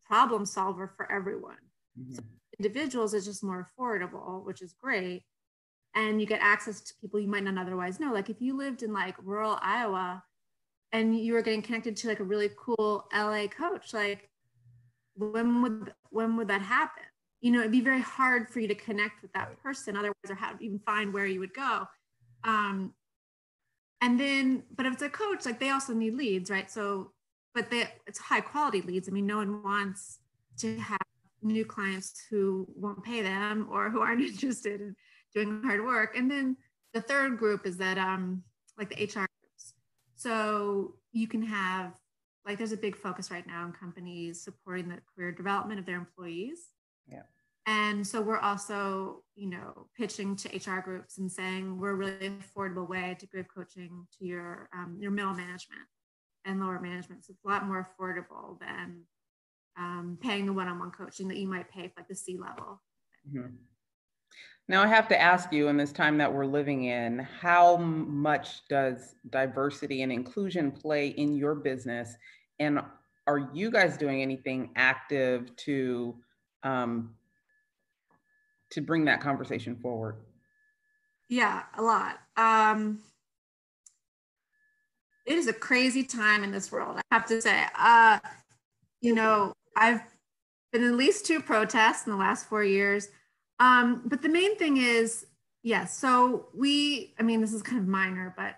problem 0.05 0.45
solver 0.45 0.91
for 0.95 1.11
everyone. 1.11 1.57
Mm-hmm. 1.99 2.15
So 2.15 2.23
individuals 2.59 3.13
is 3.13 3.25
just 3.25 3.43
more 3.43 3.67
affordable, 3.67 4.43
which 4.45 4.61
is 4.61 4.73
great. 4.81 5.23
And 5.95 6.21
you 6.21 6.27
get 6.27 6.41
access 6.41 6.81
to 6.81 6.93
people 7.01 7.19
you 7.19 7.27
might 7.27 7.43
not 7.43 7.57
otherwise 7.57 7.99
know. 7.99 8.13
Like 8.13 8.29
if 8.29 8.41
you 8.41 8.55
lived 8.55 8.83
in 8.83 8.93
like 8.93 9.15
rural 9.23 9.57
Iowa 9.61 10.23
and 10.91 11.17
you 11.17 11.33
were 11.33 11.41
getting 11.41 11.61
connected 11.61 11.95
to 11.97 12.07
like 12.07 12.19
a 12.19 12.23
really 12.23 12.49
cool 12.57 13.07
LA 13.13 13.47
coach, 13.47 13.93
like 13.93 14.29
when 15.15 15.61
would 15.61 15.93
when 16.11 16.37
would 16.37 16.47
that 16.47 16.61
happen? 16.61 17.03
you 17.41 17.51
know, 17.51 17.59
it'd 17.59 17.71
be 17.71 17.81
very 17.81 18.01
hard 18.01 18.49
for 18.49 18.59
you 18.59 18.67
to 18.67 18.75
connect 18.75 19.21
with 19.21 19.31
that 19.33 19.61
person 19.63 19.95
otherwise, 19.95 20.15
or 20.29 20.35
how 20.35 20.51
to 20.51 20.63
even 20.63 20.79
find 20.79 21.13
where 21.13 21.25
you 21.25 21.39
would 21.39 21.53
go. 21.53 21.87
Um, 22.43 22.93
and 24.01 24.19
then, 24.19 24.63
but 24.75 24.85
if 24.85 24.93
it's 24.93 25.01
a 25.01 25.09
coach, 25.09 25.45
like 25.45 25.59
they 25.59 25.69
also 25.69 25.93
need 25.93 26.15
leads, 26.15 26.49
right? 26.49 26.69
So, 26.69 27.11
but 27.53 27.69
they, 27.69 27.87
it's 28.07 28.19
high 28.19 28.41
quality 28.41 28.81
leads. 28.81 29.07
I 29.07 29.11
mean, 29.11 29.25
no 29.25 29.37
one 29.37 29.63
wants 29.63 30.19
to 30.59 30.77
have 30.79 30.99
new 31.41 31.65
clients 31.65 32.21
who 32.29 32.67
won't 32.75 33.03
pay 33.03 33.21
them 33.21 33.67
or 33.71 33.89
who 33.89 34.01
aren't 34.01 34.21
interested 34.27 34.81
in 34.81 34.95
doing 35.33 35.61
hard 35.63 35.83
work. 35.83 36.17
And 36.17 36.29
then 36.29 36.57
the 36.93 37.01
third 37.01 37.37
group 37.37 37.65
is 37.65 37.77
that, 37.77 37.97
um, 37.97 38.43
like 38.77 38.89
the 38.89 39.03
HR 39.03 39.27
groups. 39.41 39.73
So 40.15 40.95
you 41.11 41.27
can 41.27 41.41
have, 41.41 41.93
like, 42.45 42.57
there's 42.57 42.71
a 42.71 42.77
big 42.77 42.95
focus 42.95 43.31
right 43.31 43.45
now 43.45 43.65
in 43.65 43.73
companies 43.73 44.43
supporting 44.43 44.89
the 44.89 44.99
career 45.15 45.31
development 45.31 45.79
of 45.79 45.85
their 45.85 45.97
employees. 45.97 46.67
Yeah. 47.07 47.23
And 47.69 48.05
so 48.05 48.19
we're 48.19 48.39
also, 48.39 49.21
you 49.35 49.47
know, 49.47 49.87
pitching 49.95 50.35
to 50.37 50.49
HR 50.57 50.81
groups 50.81 51.19
and 51.19 51.31
saying 51.31 51.77
we're 51.79 51.91
a 51.91 51.95
really 51.95 52.31
affordable 52.31 52.89
way 52.89 53.15
to 53.19 53.27
give 53.27 53.45
coaching 53.53 54.07
to 54.17 54.25
your 54.25 54.69
um, 54.73 54.97
your 54.99 55.11
middle 55.11 55.35
management 55.35 55.83
and 56.45 56.59
lower 56.59 56.79
management. 56.79 57.25
So 57.25 57.31
it's 57.31 57.45
a 57.45 57.47
lot 57.47 57.67
more 57.67 57.87
affordable 57.87 58.59
than 58.59 59.03
um, 59.77 60.17
paying 60.21 60.45
the 60.45 60.53
one-on-one 60.53 60.91
coaching 60.91 61.27
that 61.27 61.37
you 61.37 61.47
might 61.47 61.69
pay 61.69 61.87
for 61.87 61.93
like 61.97 62.07
the 62.07 62.15
C 62.15 62.37
level. 62.37 62.81
Mm-hmm. 63.27 63.55
Now 64.67 64.83
I 64.83 64.87
have 64.87 65.07
to 65.07 65.19
ask 65.19 65.51
you 65.51 65.67
in 65.67 65.77
this 65.77 65.91
time 65.91 66.17
that 66.19 66.31
we're 66.31 66.45
living 66.45 66.83
in, 66.85 67.19
how 67.19 67.77
much 67.77 68.67
does 68.67 69.15
diversity 69.29 70.03
and 70.03 70.11
inclusion 70.11 70.71
play 70.71 71.07
in 71.07 71.35
your 71.35 71.55
business? 71.55 72.15
And 72.59 72.79
are 73.25 73.49
you 73.53 73.71
guys 73.71 73.97
doing 73.97 74.21
anything 74.21 74.69
active 74.75 75.55
to 75.57 76.15
um, 76.63 77.15
to 78.71 78.81
bring 78.81 79.05
that 79.05 79.21
conversation 79.21 79.75
forward? 79.75 80.17
Yeah, 81.29 81.63
a 81.77 81.81
lot. 81.81 82.19
Um, 82.37 82.99
it 85.25 85.35
is 85.35 85.47
a 85.47 85.53
crazy 85.53 86.03
time 86.03 86.43
in 86.43 86.51
this 86.51 86.71
world, 86.71 86.97
I 86.97 87.01
have 87.11 87.25
to 87.27 87.41
say. 87.41 87.65
Uh, 87.75 88.19
you 89.01 89.15
know, 89.15 89.53
I've 89.79 90.01
been 90.71 90.83
in 90.83 90.89
at 90.89 90.95
least 90.95 91.25
two 91.25 91.39
protests 91.39 92.05
in 92.05 92.11
the 92.11 92.17
last 92.17 92.47
four 92.47 92.63
years. 92.63 93.07
Um, 93.59 94.03
but 94.05 94.21
the 94.21 94.29
main 94.29 94.55
thing 94.57 94.77
is, 94.77 95.25
yes, 95.63 95.97
so 95.97 96.49
we, 96.53 97.13
I 97.19 97.23
mean, 97.23 97.41
this 97.41 97.53
is 97.53 97.61
kind 97.61 97.79
of 97.79 97.87
minor, 97.87 98.33
but 98.37 98.55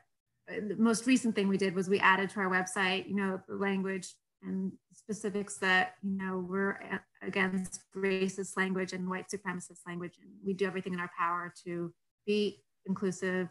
the 0.48 0.76
most 0.76 1.08
recent 1.08 1.36
thing 1.36 1.48
we 1.48 1.58
did 1.58 1.76
was 1.76 1.90
we 1.90 2.00
added 2.00 2.30
to 2.32 2.40
our 2.40 2.50
website, 2.50 3.08
you 3.08 3.16
know, 3.16 3.40
the 3.48 3.56
language 3.56 4.14
and 4.44 4.72
specifics 4.92 5.58
that, 5.58 5.96
you 6.02 6.18
know, 6.18 6.46
we're 6.48 6.80
against 7.22 7.82
racist 7.96 8.58
language 8.58 8.92
and 8.94 9.10
white 9.10 9.28
supremacist 9.30 9.80
language. 9.88 10.16
And 10.22 10.32
we 10.46 10.54
do 10.54 10.66
everything 10.66 10.94
in 10.94 11.00
our 11.00 11.12
power 11.18 11.54
to 11.66 11.94
be 12.26 12.64
inclusive. 12.86 13.48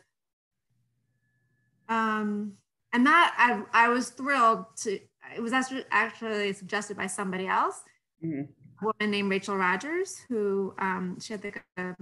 Um, 1.88 2.54
and 2.92 3.06
that 3.06 3.34
I, 3.38 3.86
I 3.86 3.88
was 3.88 4.10
thrilled 4.10 4.64
to 4.82 4.98
it 5.34 5.40
was 5.40 5.52
actually 5.52 6.52
suggested 6.52 6.96
by 6.96 7.06
somebody 7.06 7.46
else, 7.46 7.82
mm-hmm. 8.24 8.42
a 8.82 8.84
woman 8.84 9.10
named 9.10 9.30
Rachel 9.30 9.56
Rogers, 9.56 10.18
who 10.28 10.74
um, 10.78 11.18
she 11.20 11.32
had 11.32 11.44
like 11.44 11.64
a, 11.76 11.94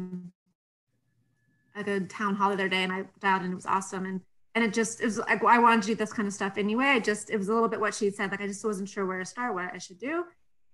a 1.77 2.01
town 2.01 2.35
hall 2.35 2.49
the 2.49 2.55
other 2.55 2.69
day, 2.69 2.83
and 2.85 2.93
I 2.93 3.05
dialed 3.21 3.43
and 3.43 3.53
it 3.53 3.57
was 3.57 3.67
awesome. 3.67 4.07
And 4.07 4.21
and 4.55 4.65
it 4.65 4.73
just 4.73 5.01
it 5.01 5.05
was 5.05 5.19
like 5.19 5.43
I 5.45 5.59
wanted 5.59 5.83
to 5.83 5.89
do 5.89 5.95
this 5.95 6.13
kind 6.13 6.27
of 6.27 6.35
stuff 6.35 6.55
anyway. 6.57 6.87
I 6.87 7.01
just 7.01 7.31
it 7.31 7.37
was 7.37 7.49
a 7.49 7.55
little 7.55 7.69
bit 7.69 7.81
what 7.81 7.95
she 7.95 8.11
said. 8.11 8.31
Like 8.31 8.41
I 8.41 8.47
just 8.47 8.65
wasn't 8.65 8.89
sure 8.89 9.07
where 9.07 9.19
to 9.19 9.25
start, 9.25 9.55
what 9.55 9.73
I 9.73 9.79
should 9.79 9.99
do, 9.99 10.25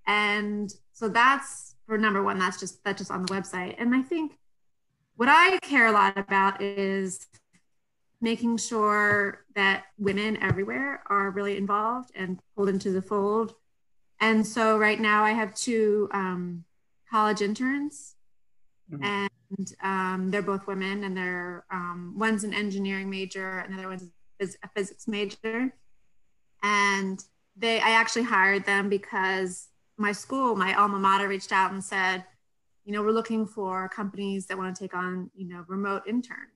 and 0.06 0.72
so 0.92 1.08
that's 1.08 1.74
for 1.86 1.98
number 1.98 2.22
one. 2.22 2.38
That's 2.38 2.58
just 2.58 2.82
that's 2.84 2.98
just 2.98 3.10
on 3.10 3.22
the 3.22 3.28
website. 3.28 3.74
And 3.78 3.94
I 3.94 4.02
think 4.02 4.38
what 5.16 5.28
I 5.28 5.58
care 5.58 5.86
a 5.86 5.92
lot 5.92 6.16
about 6.16 6.62
is 6.62 7.26
making 8.24 8.56
sure 8.56 9.44
that 9.54 9.84
women 9.98 10.36
everywhere 10.38 11.02
are 11.06 11.30
really 11.30 11.56
involved 11.56 12.10
and 12.16 12.40
pulled 12.56 12.70
into 12.70 12.90
the 12.90 13.02
fold. 13.02 13.54
And 14.20 14.44
so 14.44 14.78
right 14.78 14.98
now 14.98 15.22
I 15.22 15.32
have 15.32 15.54
two 15.54 16.08
um, 16.12 16.64
college 17.10 17.42
interns, 17.42 18.16
mm-hmm. 18.90 19.04
and 19.04 19.74
um, 19.82 20.30
they're 20.30 20.42
both 20.42 20.66
women, 20.66 21.04
and 21.04 21.16
they're 21.16 21.64
um, 21.70 22.14
one's 22.16 22.44
an 22.44 22.54
engineering 22.54 23.10
major, 23.10 23.58
and 23.58 23.72
the 23.72 23.78
other 23.78 23.88
one's 23.88 24.10
a 24.40 24.68
physics 24.74 25.06
major. 25.06 25.72
And 26.62 27.22
they, 27.56 27.80
I 27.80 27.90
actually 27.90 28.24
hired 28.24 28.64
them 28.64 28.88
because 28.88 29.68
my 29.98 30.12
school, 30.12 30.56
my 30.56 30.74
alma 30.74 30.98
mater, 30.98 31.28
reached 31.28 31.52
out 31.52 31.72
and 31.72 31.84
said, 31.84 32.24
you 32.84 32.92
know, 32.92 33.02
we're 33.02 33.12
looking 33.12 33.46
for 33.46 33.88
companies 33.90 34.46
that 34.46 34.58
want 34.58 34.74
to 34.74 34.82
take 34.82 34.94
on, 34.94 35.30
you 35.34 35.46
know, 35.46 35.64
remote 35.68 36.02
interns 36.06 36.54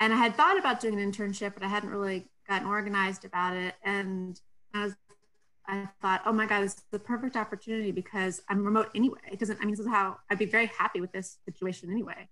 and 0.00 0.12
I 0.12 0.16
had 0.16 0.36
thought 0.36 0.58
about 0.58 0.80
doing 0.80 1.00
an 1.00 1.12
internship, 1.12 1.54
but 1.54 1.62
I 1.62 1.68
hadn't 1.68 1.90
really 1.90 2.28
gotten 2.48 2.68
organized 2.68 3.24
about 3.24 3.56
it. 3.56 3.74
And 3.82 4.38
I 4.74 4.84
was, 4.84 4.94
I 5.66 5.88
thought, 6.00 6.22
oh 6.26 6.32
my 6.32 6.46
God, 6.46 6.62
this 6.62 6.74
is 6.74 6.82
the 6.90 6.98
perfect 6.98 7.36
opportunity 7.36 7.92
because 7.92 8.42
I'm 8.48 8.64
remote 8.64 8.90
anyway. 8.94 9.18
It 9.30 9.38
doesn't, 9.38 9.58
I 9.60 9.64
mean, 9.64 9.70
this 9.70 9.80
is 9.80 9.88
how 9.88 10.18
I'd 10.30 10.38
be 10.38 10.44
very 10.44 10.66
happy 10.66 11.00
with 11.00 11.12
this 11.12 11.38
situation 11.44 11.90
anyway. 11.90 12.28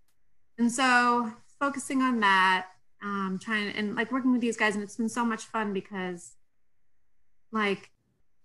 And 0.58 0.70
so 0.70 1.32
focusing 1.58 2.02
on 2.02 2.20
that, 2.20 2.66
um, 3.02 3.38
trying 3.42 3.70
and 3.70 3.96
like 3.96 4.12
working 4.12 4.32
with 4.32 4.40
these 4.40 4.56
guys, 4.56 4.74
and 4.74 4.84
it's 4.84 4.96
been 4.96 5.08
so 5.08 5.24
much 5.24 5.44
fun 5.44 5.72
because 5.72 6.36
like 7.52 7.90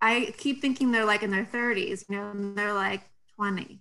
I 0.02 0.34
keep 0.38 0.62
thinking 0.62 0.92
they're 0.92 1.06
like 1.06 1.24
in 1.24 1.32
their 1.32 1.46
30s, 1.46 2.06
you 2.10 2.16
know, 2.16 2.32
and 2.32 2.58
they're 2.58 2.74
like 2.74 3.04
20 3.36 3.80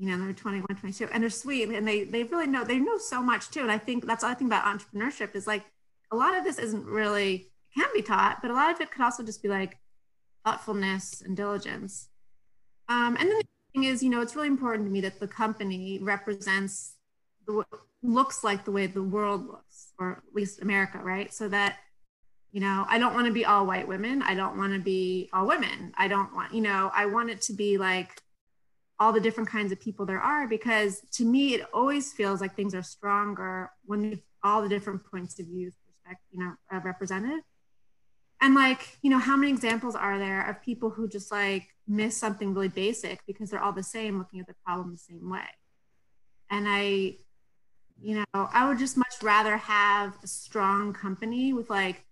you 0.00 0.08
know 0.08 0.18
they're 0.24 0.32
21 0.32 0.66
22 0.66 1.08
and 1.12 1.22
they're 1.22 1.30
sweet 1.30 1.68
and 1.68 1.86
they 1.86 2.04
they 2.04 2.22
really 2.24 2.46
know 2.46 2.64
they 2.64 2.78
know 2.78 2.96
so 2.96 3.22
much 3.22 3.50
too 3.50 3.60
and 3.60 3.70
i 3.70 3.76
think 3.76 4.06
that's 4.06 4.22
the 4.22 4.28
other 4.28 4.38
thing 4.38 4.46
about 4.46 4.64
entrepreneurship 4.64 5.34
is 5.34 5.46
like 5.46 5.64
a 6.10 6.16
lot 6.16 6.36
of 6.36 6.42
this 6.42 6.58
isn't 6.58 6.86
really 6.86 7.50
can 7.76 7.86
be 7.94 8.00
taught 8.00 8.38
but 8.40 8.50
a 8.50 8.54
lot 8.54 8.72
of 8.74 8.80
it 8.80 8.90
could 8.90 9.02
also 9.02 9.22
just 9.22 9.42
be 9.42 9.48
like 9.48 9.76
thoughtfulness 10.44 11.22
and 11.22 11.36
diligence. 11.36 12.08
Um, 12.88 13.16
and 13.18 13.28
then 13.28 13.38
the 13.38 13.44
thing 13.74 13.84
is 13.84 14.02
you 14.02 14.10
know 14.10 14.20
it's 14.20 14.34
really 14.34 14.48
important 14.48 14.86
to 14.86 14.92
me 14.92 15.00
that 15.02 15.20
the 15.20 15.28
company 15.28 15.98
represents 16.02 16.96
the 17.46 17.64
looks 18.02 18.42
like 18.42 18.64
the 18.64 18.72
way 18.72 18.86
the 18.86 19.02
world 19.02 19.46
looks 19.46 19.92
or 19.98 20.12
at 20.12 20.34
least 20.34 20.62
america 20.62 20.98
right? 20.98 21.32
So 21.32 21.48
that 21.48 21.76
you 22.50 22.60
know 22.60 22.84
i 22.88 22.98
don't 22.98 23.14
want 23.14 23.28
to 23.28 23.32
be 23.32 23.44
all 23.44 23.64
white 23.64 23.86
women 23.86 24.22
i 24.22 24.34
don't 24.34 24.58
want 24.58 24.72
to 24.72 24.80
be 24.80 25.30
all 25.32 25.46
women 25.46 25.92
i 25.96 26.08
don't 26.08 26.34
want 26.34 26.52
you 26.52 26.60
know 26.60 26.90
i 26.92 27.06
want 27.06 27.30
it 27.30 27.40
to 27.40 27.52
be 27.52 27.78
like 27.78 28.20
all 29.00 29.12
the 29.12 29.20
different 29.20 29.48
kinds 29.48 29.72
of 29.72 29.80
people 29.80 30.04
there 30.04 30.20
are 30.20 30.46
because 30.46 31.00
to 31.10 31.24
me 31.24 31.54
it 31.54 31.66
always 31.72 32.12
feels 32.12 32.40
like 32.40 32.54
things 32.54 32.74
are 32.74 32.82
stronger 32.82 33.70
when 33.86 34.20
all 34.44 34.62
the 34.62 34.68
different 34.68 35.02
points 35.04 35.38
of 35.40 35.46
view 35.46 35.72
perspective 35.86 36.26
you 36.30 36.44
know 36.44 36.54
uh, 36.72 36.80
represented. 36.84 37.40
And 38.42 38.54
like 38.54 38.98
you 39.02 39.10
know 39.10 39.18
how 39.18 39.36
many 39.36 39.50
examples 39.52 39.94
are 39.94 40.18
there 40.18 40.48
of 40.48 40.62
people 40.62 40.90
who 40.90 41.08
just 41.08 41.30
like 41.32 41.68
miss 41.88 42.16
something 42.16 42.54
really 42.54 42.68
basic 42.68 43.20
because 43.26 43.50
they're 43.50 43.62
all 43.62 43.72
the 43.72 43.82
same 43.82 44.18
looking 44.18 44.40
at 44.40 44.46
the 44.46 44.54
problem 44.64 44.92
the 44.92 44.98
same 44.98 45.28
way? 45.30 45.48
And 46.50 46.66
i 46.68 47.16
you 48.02 48.14
know 48.14 48.24
i 48.52 48.66
would 48.66 48.78
just 48.78 48.96
much 48.96 49.14
rather 49.22 49.56
have 49.56 50.16
a 50.22 50.26
strong 50.26 50.92
company 50.92 51.52
with 51.52 51.68
like 51.68 52.04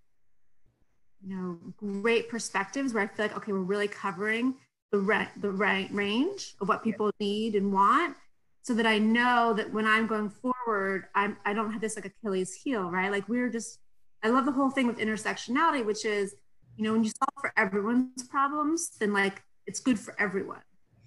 you 1.22 1.34
know 1.34 1.58
great 1.76 2.28
perspectives 2.28 2.92
where 2.92 3.02
i 3.02 3.06
feel 3.06 3.26
like 3.26 3.36
okay 3.36 3.52
we're 3.52 3.58
really 3.58 3.88
covering 3.88 4.54
the 4.90 4.98
right 4.98 5.28
the 5.40 5.50
right 5.50 5.88
range 5.92 6.54
of 6.60 6.68
what 6.68 6.82
people 6.82 7.10
need 7.20 7.54
and 7.54 7.72
want 7.72 8.16
so 8.62 8.74
that 8.74 8.86
I 8.86 8.98
know 8.98 9.54
that 9.54 9.72
when 9.72 9.86
I'm 9.86 10.06
going 10.06 10.30
forward, 10.30 11.06
I'm 11.14 11.36
I 11.44 11.54
don't 11.54 11.72
have 11.72 11.80
this 11.80 11.96
like 11.96 12.04
Achilles 12.06 12.54
heel, 12.54 12.90
right? 12.90 13.10
Like 13.10 13.28
we're 13.28 13.48
just 13.48 13.78
I 14.22 14.28
love 14.28 14.46
the 14.46 14.52
whole 14.52 14.70
thing 14.70 14.86
with 14.86 14.98
intersectionality, 14.98 15.84
which 15.84 16.04
is, 16.04 16.34
you 16.76 16.84
know, 16.84 16.92
when 16.92 17.04
you 17.04 17.10
solve 17.10 17.40
for 17.40 17.52
everyone's 17.56 18.24
problems, 18.24 18.90
then 18.98 19.12
like 19.12 19.42
it's 19.66 19.80
good 19.80 19.98
for 19.98 20.14
everyone, 20.18 20.62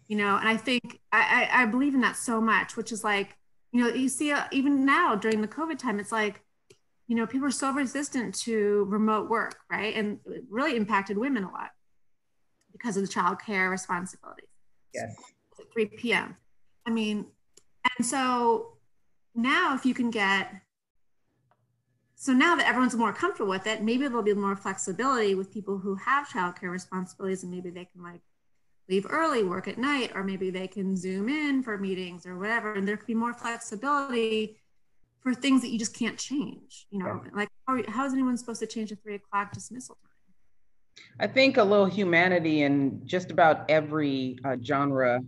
you 0.08 0.18
know. 0.18 0.38
And 0.38 0.48
I 0.48 0.58
think 0.58 1.00
I 1.12 1.50
I, 1.52 1.64
I 1.64 1.66
believe 1.66 1.94
in 1.94 2.02
that 2.02 2.16
so 2.16 2.40
much, 2.42 2.78
which 2.78 2.92
is 2.92 3.04
like, 3.04 3.38
you 3.72 3.84
know, 3.84 3.90
you 3.94 4.10
see 4.10 4.32
uh, 4.32 4.46
even 4.52 4.86
now 4.86 5.16
during 5.16 5.42
the 5.42 5.48
COVID 5.48 5.78
time, 5.78 6.00
it's 6.00 6.12
like, 6.12 6.42
you 7.08 7.16
know, 7.16 7.28
people 7.28 7.48
are 7.48 7.52
so 7.52 7.72
resistant 7.72 8.36
to 8.40 8.86
remote 8.90 9.30
work, 9.30 9.58
right? 9.70 9.96
And 9.96 10.20
it 10.28 10.46
really 10.50 10.76
impacted 10.76 11.18
women 11.18 11.44
a 11.44 11.52
lot 11.52 11.72
because 12.72 12.98
of 12.98 13.04
the 13.04 13.10
child 13.10 13.40
care 13.40 13.70
responsibilities. 13.70 14.48
Yes. 14.94 15.16
At 15.60 15.72
3 15.74 15.86
p.m. 15.86 16.36
I 16.86 16.92
mean, 16.92 17.26
and 17.98 18.06
so 18.06 18.78
now 19.36 19.76
if 19.76 19.86
you 19.86 19.94
can 19.94 20.12
get, 20.12 20.54
so 22.16 22.34
now 22.34 22.56
that 22.56 22.68
everyone's 22.68 22.96
more 22.96 23.14
comfortable 23.14 23.50
with 23.50 23.68
it, 23.68 23.82
maybe 23.82 24.08
there'll 24.08 24.24
be 24.24 24.34
more 24.34 24.56
flexibility 24.56 25.36
with 25.36 25.52
people 25.52 25.78
who 25.78 25.96
have 25.96 26.30
child 26.30 26.60
care 26.60 26.70
responsibilities 26.70 27.44
and 27.44 27.52
maybe 27.52 27.70
they 27.70 27.86
can 27.86 28.04
like 28.04 28.22
leave 28.90 29.08
early, 29.10 29.44
work 29.44 29.68
at 29.68 29.78
night, 29.78 30.12
or 30.14 30.24
maybe 30.24 30.50
they 30.50 30.68
can 30.68 30.98
zoom 30.98 31.30
in 31.30 31.64
for 31.64 31.78
meetings 31.78 32.26
or 32.26 32.38
whatever. 32.38 32.74
And 32.74 32.88
there 32.88 32.98
could 32.98 33.08
be 33.08 33.16
more 33.16 33.34
flexibility 33.34 34.58
for 35.22 35.34
things 35.34 35.62
that 35.62 35.70
you 35.70 35.80
just 35.80 35.98
can't 35.98 36.18
change. 36.18 36.88
You 36.92 37.00
know, 37.00 37.22
yeah. 37.24 37.32
like 37.34 37.50
how, 37.68 37.82
how 37.88 38.06
is 38.06 38.14
anyone 38.14 38.38
supposed 38.38 38.60
to 38.60 38.68
change 38.68 38.92
a 38.92 38.96
three 38.96 39.16
o'clock 39.16 39.54
dismissal 39.54 39.98
time? 40.04 40.11
I 41.20 41.28
think 41.28 41.58
a 41.58 41.64
little 41.64 41.86
humanity 41.86 42.64
in 42.64 43.02
just 43.06 43.32
about 43.32 43.70
every 43.70 44.38
uh, 44.44 44.58
genre 44.64 45.22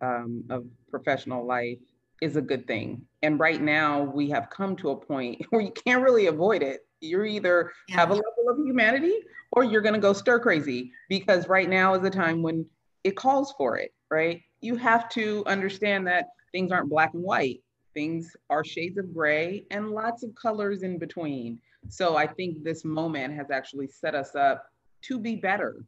um, 0.00 0.44
of 0.50 0.66
professional 0.90 1.46
life 1.46 1.78
is 2.20 2.36
a 2.36 2.42
good 2.42 2.66
thing. 2.66 3.02
And 3.22 3.38
right 3.38 3.60
now, 3.60 4.02
we 4.02 4.28
have 4.30 4.50
come 4.50 4.76
to 4.76 4.90
a 4.90 4.96
point 4.96 5.44
where 5.50 5.62
you 5.62 5.72
can't 5.72 6.02
really 6.02 6.26
avoid 6.26 6.62
it. 6.62 6.80
You're 7.00 7.26
either 7.26 7.72
yeah. 7.88 7.96
have 7.96 8.10
a 8.10 8.14
level 8.14 8.48
of 8.50 8.58
humanity 8.58 9.14
or 9.52 9.64
you're 9.64 9.82
going 9.82 9.94
to 9.94 10.00
go 10.00 10.12
stir 10.12 10.40
crazy 10.40 10.92
because 11.08 11.48
right 11.48 11.68
now 11.68 11.94
is 11.94 12.04
a 12.04 12.10
time 12.10 12.42
when 12.42 12.66
it 13.04 13.16
calls 13.16 13.54
for 13.56 13.78
it, 13.78 13.92
right? 14.10 14.42
You 14.60 14.76
have 14.76 15.08
to 15.10 15.44
understand 15.46 16.06
that 16.08 16.26
things 16.52 16.72
aren't 16.72 16.90
black 16.90 17.14
and 17.14 17.22
white, 17.22 17.62
things 17.94 18.36
are 18.50 18.64
shades 18.64 18.98
of 18.98 19.14
gray 19.14 19.64
and 19.70 19.90
lots 19.90 20.22
of 20.24 20.34
colors 20.34 20.82
in 20.82 20.98
between. 20.98 21.60
So 21.88 22.16
I 22.16 22.26
think 22.26 22.64
this 22.64 22.84
moment 22.84 23.34
has 23.34 23.50
actually 23.50 23.86
set 23.86 24.14
us 24.14 24.34
up 24.34 24.66
to 25.02 25.18
be 25.18 25.36
better 25.36 25.84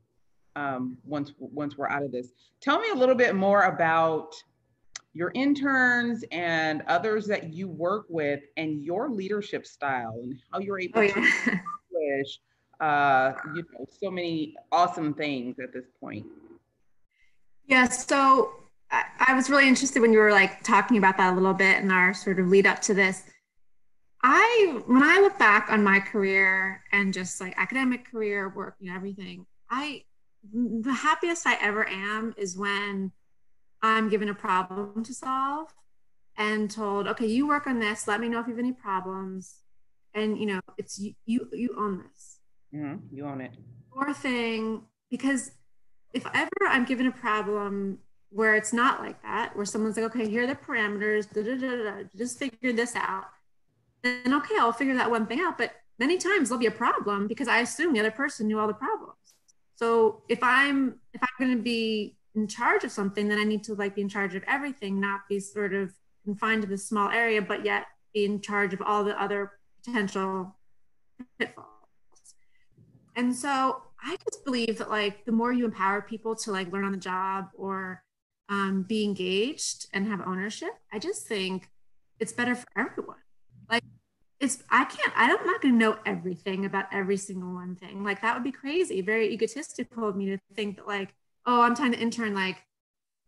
um, 0.56 0.96
once 1.04 1.32
once 1.38 1.76
we're 1.76 1.88
out 1.88 2.02
of 2.02 2.12
this. 2.12 2.28
Tell 2.60 2.80
me 2.80 2.90
a 2.90 2.94
little 2.94 3.14
bit 3.14 3.34
more 3.34 3.62
about 3.62 4.34
your 5.12 5.32
interns 5.34 6.24
and 6.30 6.82
others 6.86 7.26
that 7.26 7.52
you 7.52 7.68
work 7.68 8.06
with 8.08 8.40
and 8.56 8.84
your 8.84 9.10
leadership 9.10 9.66
style 9.66 10.14
and 10.22 10.40
how 10.52 10.60
you're 10.60 10.78
able 10.78 11.00
oh, 11.00 11.02
yeah. 11.02 11.14
to 11.14 11.20
accomplish 11.46 12.38
uh, 12.80 13.32
you 13.54 13.62
know 13.72 13.86
so 14.00 14.10
many 14.10 14.56
awesome 14.72 15.14
things 15.14 15.58
at 15.62 15.72
this 15.72 15.84
point. 16.00 16.26
Yeah, 17.66 17.88
so 17.88 18.52
I, 18.90 19.04
I 19.28 19.34
was 19.34 19.50
really 19.50 19.68
interested 19.68 20.00
when 20.00 20.12
you 20.12 20.18
were 20.18 20.32
like 20.32 20.62
talking 20.62 20.96
about 20.96 21.16
that 21.18 21.32
a 21.32 21.36
little 21.36 21.54
bit 21.54 21.82
in 21.82 21.90
our 21.90 22.14
sort 22.14 22.40
of 22.40 22.48
lead 22.48 22.66
up 22.66 22.80
to 22.82 22.94
this. 22.94 23.24
I 24.22 24.82
when 24.86 25.02
I 25.02 25.20
look 25.20 25.38
back 25.38 25.70
on 25.70 25.82
my 25.82 26.00
career 26.00 26.82
and 26.92 27.12
just 27.12 27.40
like 27.40 27.54
academic 27.56 28.10
career, 28.10 28.48
work, 28.48 28.76
you 28.78 28.90
know, 28.90 28.96
everything, 28.96 29.46
I 29.70 30.04
the 30.52 30.92
happiest 30.92 31.46
I 31.46 31.56
ever 31.60 31.88
am 31.88 32.34
is 32.36 32.56
when 32.56 33.12
I'm 33.82 34.08
given 34.08 34.28
a 34.28 34.34
problem 34.34 35.04
to 35.04 35.14
solve 35.14 35.68
and 36.36 36.70
told, 36.70 37.08
okay, 37.08 37.26
you 37.26 37.46
work 37.46 37.66
on 37.66 37.78
this. 37.78 38.06
Let 38.08 38.20
me 38.20 38.28
know 38.28 38.40
if 38.40 38.46
you 38.46 38.54
have 38.54 38.58
any 38.58 38.72
problems. 38.72 39.56
And 40.14 40.38
you 40.38 40.46
know, 40.46 40.60
it's 40.76 40.98
you 40.98 41.14
you, 41.24 41.48
you 41.52 41.74
own 41.78 42.02
this. 42.02 42.40
Mm-hmm. 42.74 43.14
You 43.14 43.26
own 43.26 43.40
it. 43.40 43.56
Or 43.92 44.12
thing, 44.12 44.82
because 45.10 45.52
if 46.12 46.26
ever 46.34 46.50
I'm 46.68 46.84
given 46.84 47.06
a 47.06 47.12
problem 47.12 47.98
where 48.30 48.54
it's 48.54 48.72
not 48.72 49.00
like 49.00 49.20
that, 49.22 49.56
where 49.56 49.64
someone's 49.64 49.96
like, 49.96 50.06
okay, 50.06 50.28
here 50.28 50.44
are 50.44 50.46
the 50.46 50.54
parameters, 50.54 51.32
da, 51.32 51.42
da, 51.42 51.56
da, 51.56 52.04
just 52.16 52.38
figure 52.38 52.72
this 52.72 52.94
out, 52.94 53.24
then 54.02 54.34
okay, 54.34 54.54
I'll 54.58 54.72
figure 54.72 54.94
that 54.94 55.10
one 55.10 55.26
thing 55.26 55.40
out. 55.40 55.58
But 55.58 55.74
many 55.98 56.18
times 56.18 56.48
there'll 56.48 56.60
be 56.60 56.66
a 56.66 56.70
problem 56.70 57.26
because 57.26 57.48
I 57.48 57.60
assume 57.60 57.92
the 57.92 58.00
other 58.00 58.10
person 58.10 58.46
knew 58.46 58.58
all 58.58 58.66
the 58.66 58.74
problems. 58.74 59.14
So 59.76 60.22
if 60.28 60.42
I'm 60.42 61.00
if 61.12 61.22
I'm 61.22 61.28
going 61.38 61.56
to 61.56 61.62
be 61.62 62.16
in 62.34 62.46
charge 62.46 62.84
of 62.84 62.90
something, 62.90 63.28
then 63.28 63.38
I 63.38 63.44
need 63.44 63.64
to 63.64 63.74
like 63.74 63.94
be 63.94 64.02
in 64.02 64.08
charge 64.08 64.34
of 64.34 64.42
everything, 64.46 65.00
not 65.00 65.20
be 65.28 65.40
sort 65.40 65.74
of 65.74 65.92
confined 66.24 66.62
to 66.62 66.68
this 66.68 66.86
small 66.86 67.10
area, 67.10 67.42
but 67.42 67.64
yet 67.64 67.86
be 68.14 68.24
in 68.24 68.40
charge 68.40 68.74
of 68.74 68.82
all 68.82 69.04
the 69.04 69.20
other 69.20 69.52
potential 69.84 70.56
pitfalls. 71.38 71.66
And 73.16 73.34
so 73.34 73.82
I 74.02 74.16
just 74.30 74.44
believe 74.44 74.78
that 74.78 74.90
like 74.90 75.24
the 75.24 75.32
more 75.32 75.52
you 75.52 75.64
empower 75.64 76.00
people 76.02 76.34
to 76.36 76.52
like 76.52 76.72
learn 76.72 76.84
on 76.84 76.92
the 76.92 76.98
job 76.98 77.48
or 77.56 78.02
um, 78.48 78.82
be 78.82 79.04
engaged 79.04 79.86
and 79.92 80.06
have 80.06 80.26
ownership, 80.26 80.70
I 80.92 80.98
just 80.98 81.26
think 81.26 81.68
it's 82.18 82.32
better 82.32 82.54
for 82.54 82.66
everyone. 82.76 83.16
It's 84.40 84.62
I 84.70 84.84
can't 84.84 85.12
I 85.14 85.28
don't, 85.28 85.42
I'm 85.42 85.46
not 85.46 85.60
going 85.60 85.74
to 85.74 85.78
know 85.78 85.98
everything 86.06 86.64
about 86.64 86.86
every 86.92 87.18
single 87.18 87.52
one 87.52 87.76
thing. 87.76 88.02
Like 88.02 88.22
that 88.22 88.34
would 88.34 88.44
be 88.44 88.52
crazy, 88.52 89.02
very 89.02 89.32
egotistical 89.32 90.08
of 90.08 90.16
me 90.16 90.26
to 90.26 90.38
think 90.54 90.76
that 90.76 90.88
like 90.88 91.14
oh, 91.46 91.62
I'm 91.62 91.74
trying 91.74 91.92
to 91.92 91.98
intern, 91.98 92.34
like, 92.34 92.64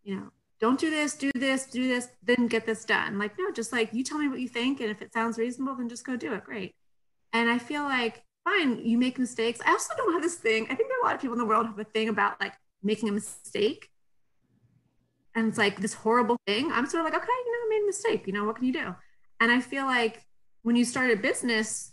you 0.04 0.16
know, 0.16 0.30
don't 0.60 0.78
do 0.78 0.90
this, 0.90 1.14
do 1.14 1.30
this, 1.34 1.66
do 1.66 1.88
this, 1.88 2.08
then 2.22 2.46
get 2.46 2.66
this 2.66 2.84
done. 2.84 3.18
Like, 3.18 3.36
no, 3.38 3.50
just 3.50 3.72
like 3.72 3.92
you 3.92 4.04
tell 4.04 4.18
me 4.18 4.28
what 4.28 4.40
you 4.40 4.48
think. 4.48 4.80
And 4.80 4.90
if 4.90 5.02
it 5.02 5.12
sounds 5.12 5.38
reasonable, 5.38 5.74
then 5.74 5.88
just 5.88 6.06
go 6.06 6.16
do 6.16 6.32
it. 6.34 6.44
Great. 6.44 6.74
And 7.32 7.50
I 7.50 7.58
feel 7.58 7.82
like, 7.82 8.22
fine, 8.44 8.84
you 8.84 8.98
make 8.98 9.18
mistakes. 9.18 9.60
I 9.66 9.70
also 9.70 9.94
don't 9.96 10.12
have 10.12 10.22
this 10.22 10.36
thing. 10.36 10.64
I 10.64 10.74
think 10.74 10.88
there 10.88 10.98
are 10.98 11.02
a 11.02 11.06
lot 11.06 11.14
of 11.14 11.20
people 11.20 11.34
in 11.34 11.38
the 11.38 11.46
world 11.46 11.66
have 11.66 11.78
a 11.78 11.84
thing 11.84 12.08
about 12.08 12.40
like 12.40 12.54
making 12.82 13.08
a 13.08 13.12
mistake. 13.12 13.88
And 15.34 15.48
it's 15.48 15.58
like 15.58 15.80
this 15.80 15.94
horrible 15.94 16.36
thing. 16.46 16.70
I'm 16.70 16.86
sort 16.86 17.00
of 17.00 17.12
like, 17.12 17.20
okay, 17.20 17.26
you 17.26 17.52
know, 17.52 17.66
I 17.66 17.68
made 17.70 17.84
a 17.84 17.86
mistake. 17.86 18.26
You 18.26 18.32
know, 18.32 18.44
what 18.44 18.56
can 18.56 18.66
you 18.66 18.72
do? 18.72 18.94
And 19.40 19.50
I 19.50 19.60
feel 19.60 19.84
like 19.84 20.22
when 20.62 20.76
you 20.76 20.84
start 20.84 21.10
a 21.10 21.16
business, 21.16 21.92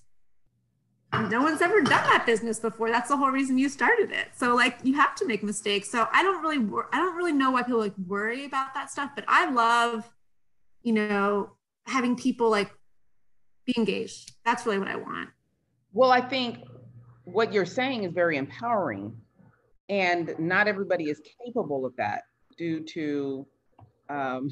no 1.13 1.41
one's 1.41 1.61
ever 1.61 1.81
done 1.81 2.03
that 2.07 2.25
business 2.25 2.59
before. 2.59 2.89
That's 2.89 3.09
the 3.09 3.17
whole 3.17 3.31
reason 3.31 3.57
you 3.57 3.67
started 3.67 4.11
it. 4.11 4.27
So 4.35 4.55
like 4.55 4.77
you 4.83 4.93
have 4.95 5.15
to 5.15 5.25
make 5.25 5.43
mistakes. 5.43 5.89
So 5.89 6.07
i 6.13 6.21
don't 6.23 6.41
really 6.41 6.63
i 6.93 6.97
don't 6.97 7.15
really 7.15 7.33
know 7.33 7.51
why 7.51 7.63
people 7.63 7.79
like 7.79 7.93
worry 8.07 8.45
about 8.45 8.73
that 8.75 8.91
stuff 8.91 9.11
but 9.15 9.25
i 9.27 9.49
love 9.49 10.07
you 10.83 10.93
know 10.93 11.51
having 11.87 12.15
people 12.15 12.49
like 12.49 12.71
be 13.65 13.73
engaged. 13.77 14.33
That's 14.45 14.65
really 14.65 14.79
what 14.79 14.87
i 14.87 14.95
want. 14.95 15.29
Well 15.93 16.11
i 16.11 16.21
think 16.21 16.59
what 17.23 17.53
you're 17.53 17.65
saying 17.65 18.03
is 18.03 18.13
very 18.13 18.37
empowering 18.37 19.15
and 19.89 20.35
not 20.37 20.67
everybody 20.67 21.05
is 21.05 21.21
capable 21.43 21.85
of 21.85 21.95
that 21.97 22.23
due 22.57 22.83
to 22.83 23.47
um, 24.09 24.49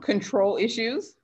control 0.00 0.56
issues. 0.56 1.16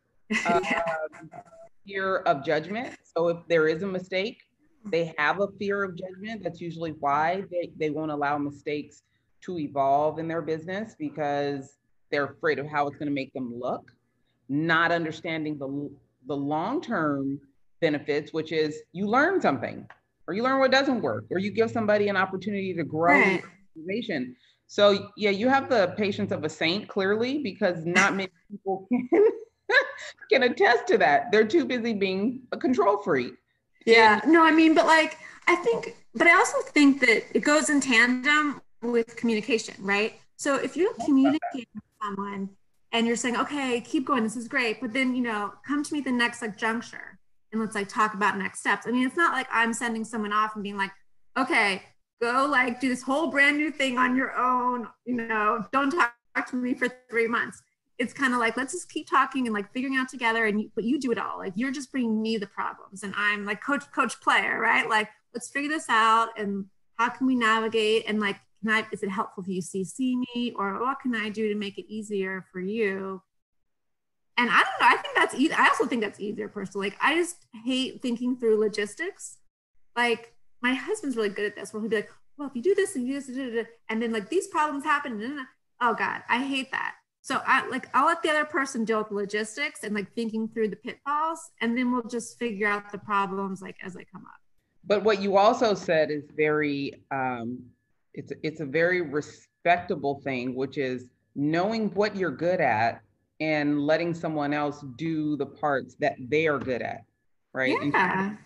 Uh, 0.47 0.61
fear 1.88 2.18
of 2.18 2.44
judgment. 2.44 2.96
So 3.16 3.29
if 3.29 3.38
there 3.48 3.66
is 3.66 3.83
a 3.83 3.87
mistake, 3.87 4.42
they 4.85 5.14
have 5.18 5.40
a 5.40 5.48
fear 5.59 5.83
of 5.83 5.96
judgment. 5.96 6.42
That's 6.42 6.61
usually 6.61 6.92
why 6.92 7.44
they, 7.51 7.70
they 7.77 7.90
won't 7.90 8.11
allow 8.11 8.38
mistakes 8.38 9.03
to 9.42 9.59
evolve 9.59 10.18
in 10.18 10.29
their 10.29 10.42
business 10.42 10.94
because 10.98 11.77
they're 12.11 12.27
afraid 12.27 12.59
of 12.59 12.66
how 12.66 12.87
it's 12.87 12.96
going 12.96 13.09
to 13.09 13.14
make 13.14 13.33
them 13.33 13.53
look, 13.59 13.90
not 14.48 14.92
understanding 14.92 15.59
the, 15.59 15.90
the 16.27 16.35
long 16.35 16.81
term 16.81 17.40
benefits, 17.81 18.33
which 18.33 18.53
is 18.53 18.83
you 18.92 19.07
learn 19.07 19.40
something 19.40 19.87
or 20.27 20.35
you 20.35 20.42
learn 20.42 20.59
what 20.59 20.70
doesn't 20.70 21.01
work 21.01 21.24
or 21.31 21.38
you 21.38 21.51
give 21.51 21.70
somebody 21.70 22.09
an 22.09 22.16
opportunity 22.16 22.74
to 22.74 22.85
grow 22.85 23.14
right. 23.14 23.42
So, 24.66 25.11
yeah, 25.16 25.31
you 25.31 25.48
have 25.48 25.70
the 25.70 25.94
patience 25.96 26.31
of 26.31 26.44
a 26.44 26.48
saint 26.48 26.88
clearly 26.88 27.38
because 27.42 27.87
not 27.87 28.14
many 28.14 28.31
people 28.51 28.87
can 29.12 29.31
can 30.31 30.42
attest 30.44 30.87
to 30.88 30.98
that. 30.98 31.31
They're 31.33 31.46
too 31.46 31.64
busy 31.64 31.94
being 31.94 32.42
a 32.52 32.57
control 32.57 32.98
freak. 32.98 33.35
Yeah, 33.87 34.20
no, 34.26 34.44
I 34.44 34.50
mean, 34.50 34.74
but 34.74 34.87
like, 34.87 35.18
I 35.46 35.57
think, 35.57 35.96
but 36.14 36.26
I 36.26 36.35
also 36.35 36.59
think 36.61 37.00
that 37.00 37.24
it 37.35 37.40
goes 37.40 37.70
in 37.70 37.81
tandem 37.81 38.61
with 38.83 39.16
communication, 39.16 39.74
right? 39.81 40.14
So 40.37 40.57
if 40.57 40.76
you're 40.76 40.92
communicating 41.04 41.66
with 41.74 41.85
someone 42.02 42.50
and 42.92 43.07
you're 43.07 43.16
saying, 43.16 43.37
okay, 43.37 43.81
keep 43.81 44.07
going, 44.07 44.22
this 44.22 44.37
is 44.37 44.46
great, 44.46 44.81
but 44.81 44.92
then, 44.92 45.14
you 45.14 45.22
know, 45.22 45.52
come 45.66 45.83
to 45.83 45.94
me 45.94 46.00
the 46.00 46.12
next 46.12 46.42
like 46.42 46.57
juncture 46.57 47.18
and 47.52 47.61
let's 47.61 47.74
like 47.74 47.88
talk 47.88 48.14
about 48.14 48.37
next 48.37 48.61
steps. 48.61 48.87
I 48.87 48.90
mean, 48.90 49.07
it's 49.07 49.16
not 49.16 49.33
like 49.33 49.46
I'm 49.50 49.72
sending 49.72 50.04
someone 50.04 50.33
off 50.33 50.54
and 50.54 50.62
being 50.62 50.76
like, 50.76 50.90
okay, 51.38 51.83
go 52.20 52.46
like 52.50 52.81
do 52.81 52.88
this 52.88 53.02
whole 53.02 53.31
brand 53.31 53.57
new 53.57 53.70
thing 53.70 53.96
on 53.96 54.16
your 54.16 54.37
own, 54.37 54.87
you 55.07 55.14
know, 55.14 55.64
don't 55.72 55.90
talk 55.90 56.12
to 56.50 56.57
me 56.57 56.74
for 56.74 56.88
three 57.11 57.26
months 57.26 57.62
it's 57.99 58.13
kind 58.13 58.33
of 58.33 58.39
like 58.39 58.57
let's 58.57 58.73
just 58.73 58.91
keep 58.91 59.09
talking 59.09 59.47
and 59.47 59.55
like 59.55 59.73
figuring 59.73 59.97
out 59.97 60.09
together 60.09 60.47
and 60.47 60.63
you, 60.63 60.71
but 60.75 60.85
you 60.85 61.01
do 61.01 61.11
it 61.11 61.19
all. 61.19 61.39
Like 61.39 61.53
you're 61.57 61.73
just 61.73 61.91
bringing 61.91 62.23
me 62.23 62.37
the 62.37 62.47
problems 62.47 63.03
and 63.03 63.13
i'm 63.17 63.45
like 63.45 63.63
coach 63.63 63.91
coach 63.93 64.21
player 64.21 64.59
right? 64.61 64.89
Like 64.89 65.09
let's 65.35 65.49
figure 65.49 65.69
this 65.69 65.87
out 65.89 66.29
and 66.39 66.67
how 66.97 67.09
can 67.09 67.27
we 67.27 67.35
navigate 67.35 68.05
and 68.07 68.21
like 68.21 68.37
can 68.63 68.71
i 68.71 68.87
is 68.93 69.03
it 69.03 69.11
helpful 69.11 69.45
if 69.45 69.49
you 69.49 69.63
cc 69.63 69.99
me 70.35 70.53
or 70.57 70.81
what 70.81 70.99
can 71.01 71.15
i 71.15 71.29
do 71.29 71.49
to 71.49 71.55
make 71.55 71.79
it 71.79 71.87
easier 71.89 72.45
for 72.53 72.61
you? 72.61 73.23
And 74.37 74.49
i 74.51 74.63
don't 74.63 74.81
know 74.81 74.87
i 74.87 74.97
think 74.97 75.17
that's 75.17 75.35
easy 75.35 75.53
i 75.53 75.67
also 75.67 75.87
think 75.87 76.03
that's 76.03 76.21
easier 76.21 76.49
personally. 76.49 76.91
Like 76.91 76.99
i 77.01 77.15
just 77.15 77.47
hate 77.65 78.01
thinking 78.01 78.37
through 78.37 78.61
logistics. 78.61 79.39
Like 79.97 80.35
my 80.63 80.75
husband's 80.75 81.17
really 81.17 81.29
good 81.29 81.47
at 81.47 81.57
this 81.57 81.73
where 81.73 81.81
he'll 81.81 81.91
be 81.91 81.97
like 81.97 82.11
well 82.37 82.49
if 82.49 82.55
you 82.55 82.63
do 82.63 82.75
this 82.75 82.95
and 82.95 83.07
you 83.07 83.21
do 83.21 83.51
this 83.51 83.67
and 83.89 84.01
then 84.01 84.13
like 84.13 84.29
these 84.29 84.47
problems 84.47 84.85
happen 84.85 85.47
oh 85.81 85.95
god 85.95 86.23
i 86.29 86.39
hate 86.39 86.71
that 86.71 86.95
so 87.29 87.43
I 87.45 87.69
like 87.69 87.91
I'll 87.93 88.07
let 88.07 88.23
the 88.23 88.31
other 88.31 88.47
person 88.47 88.87
deal 88.87 89.01
with 89.01 89.11
logistics 89.11 89.85
and 89.85 89.95
like 89.95 90.11
thinking 90.14 90.49
through 90.49 90.69
the 90.69 90.77
pitfalls, 90.77 91.51
and 91.61 91.77
then 91.77 91.93
we'll 91.93 92.09
just 92.09 92.38
figure 92.38 92.67
out 92.67 92.91
the 92.91 92.97
problems 92.97 93.61
like 93.61 93.77
as 93.85 93.93
they 93.93 94.07
come 94.11 94.23
up. 94.23 94.41
But 94.87 95.05
what 95.05 95.21
you 95.21 95.37
also 95.37 95.75
said 95.75 96.11
is 96.11 96.25
very 96.35 96.95
um, 97.11 97.59
it's 98.14 98.33
it's 98.43 98.61
a 98.61 98.64
very 98.64 99.03
respectable 99.03 100.23
thing, 100.25 100.55
which 100.55 100.79
is 100.79 101.11
knowing 101.35 101.91
what 101.91 102.17
you're 102.17 102.31
good 102.31 102.62
at 102.62 103.03
and 103.41 103.79
letting 103.79 104.14
someone 104.14 104.55
else 104.55 104.83
do 104.97 105.37
the 105.37 105.47
parts 105.47 105.97
that 105.97 106.14
they 106.31 106.47
are 106.47 106.59
good 106.59 106.81
at, 106.81 107.05
right? 107.53 107.77
Yeah. 107.93 108.37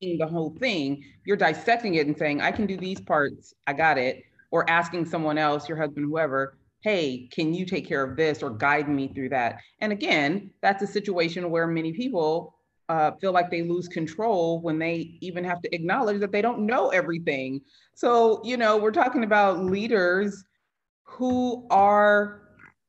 the 0.00 0.26
whole 0.26 0.50
thing, 0.58 1.04
you're 1.24 1.36
dissecting 1.36 1.94
it 1.94 2.08
and 2.08 2.18
saying, 2.18 2.40
I 2.40 2.50
can 2.50 2.66
do 2.66 2.76
these 2.76 3.00
parts, 3.00 3.54
I 3.68 3.72
got 3.72 3.96
it, 3.96 4.24
or 4.50 4.68
asking 4.68 5.06
someone 5.06 5.38
else, 5.38 5.68
your 5.68 5.78
husband, 5.78 6.04
whoever, 6.04 6.58
hey, 6.86 7.28
can 7.32 7.52
you 7.52 7.66
take 7.66 7.84
care 7.84 8.04
of 8.04 8.16
this 8.16 8.44
or 8.44 8.50
guide 8.50 8.88
me 8.88 9.08
through 9.08 9.28
that? 9.28 9.58
And 9.80 9.90
again, 9.90 10.52
that's 10.62 10.84
a 10.84 10.86
situation 10.86 11.50
where 11.50 11.66
many 11.66 11.92
people 11.92 12.54
uh, 12.88 13.10
feel 13.20 13.32
like 13.32 13.50
they 13.50 13.62
lose 13.62 13.88
control 13.88 14.60
when 14.60 14.78
they 14.78 15.18
even 15.20 15.42
have 15.42 15.60
to 15.62 15.74
acknowledge 15.74 16.20
that 16.20 16.30
they 16.30 16.40
don't 16.40 16.60
know 16.64 16.90
everything. 16.90 17.60
So, 17.96 18.40
you 18.44 18.56
know, 18.56 18.76
we're 18.76 18.92
talking 18.92 19.24
about 19.24 19.64
leaders 19.64 20.44
who 21.02 21.66
are 21.70 22.42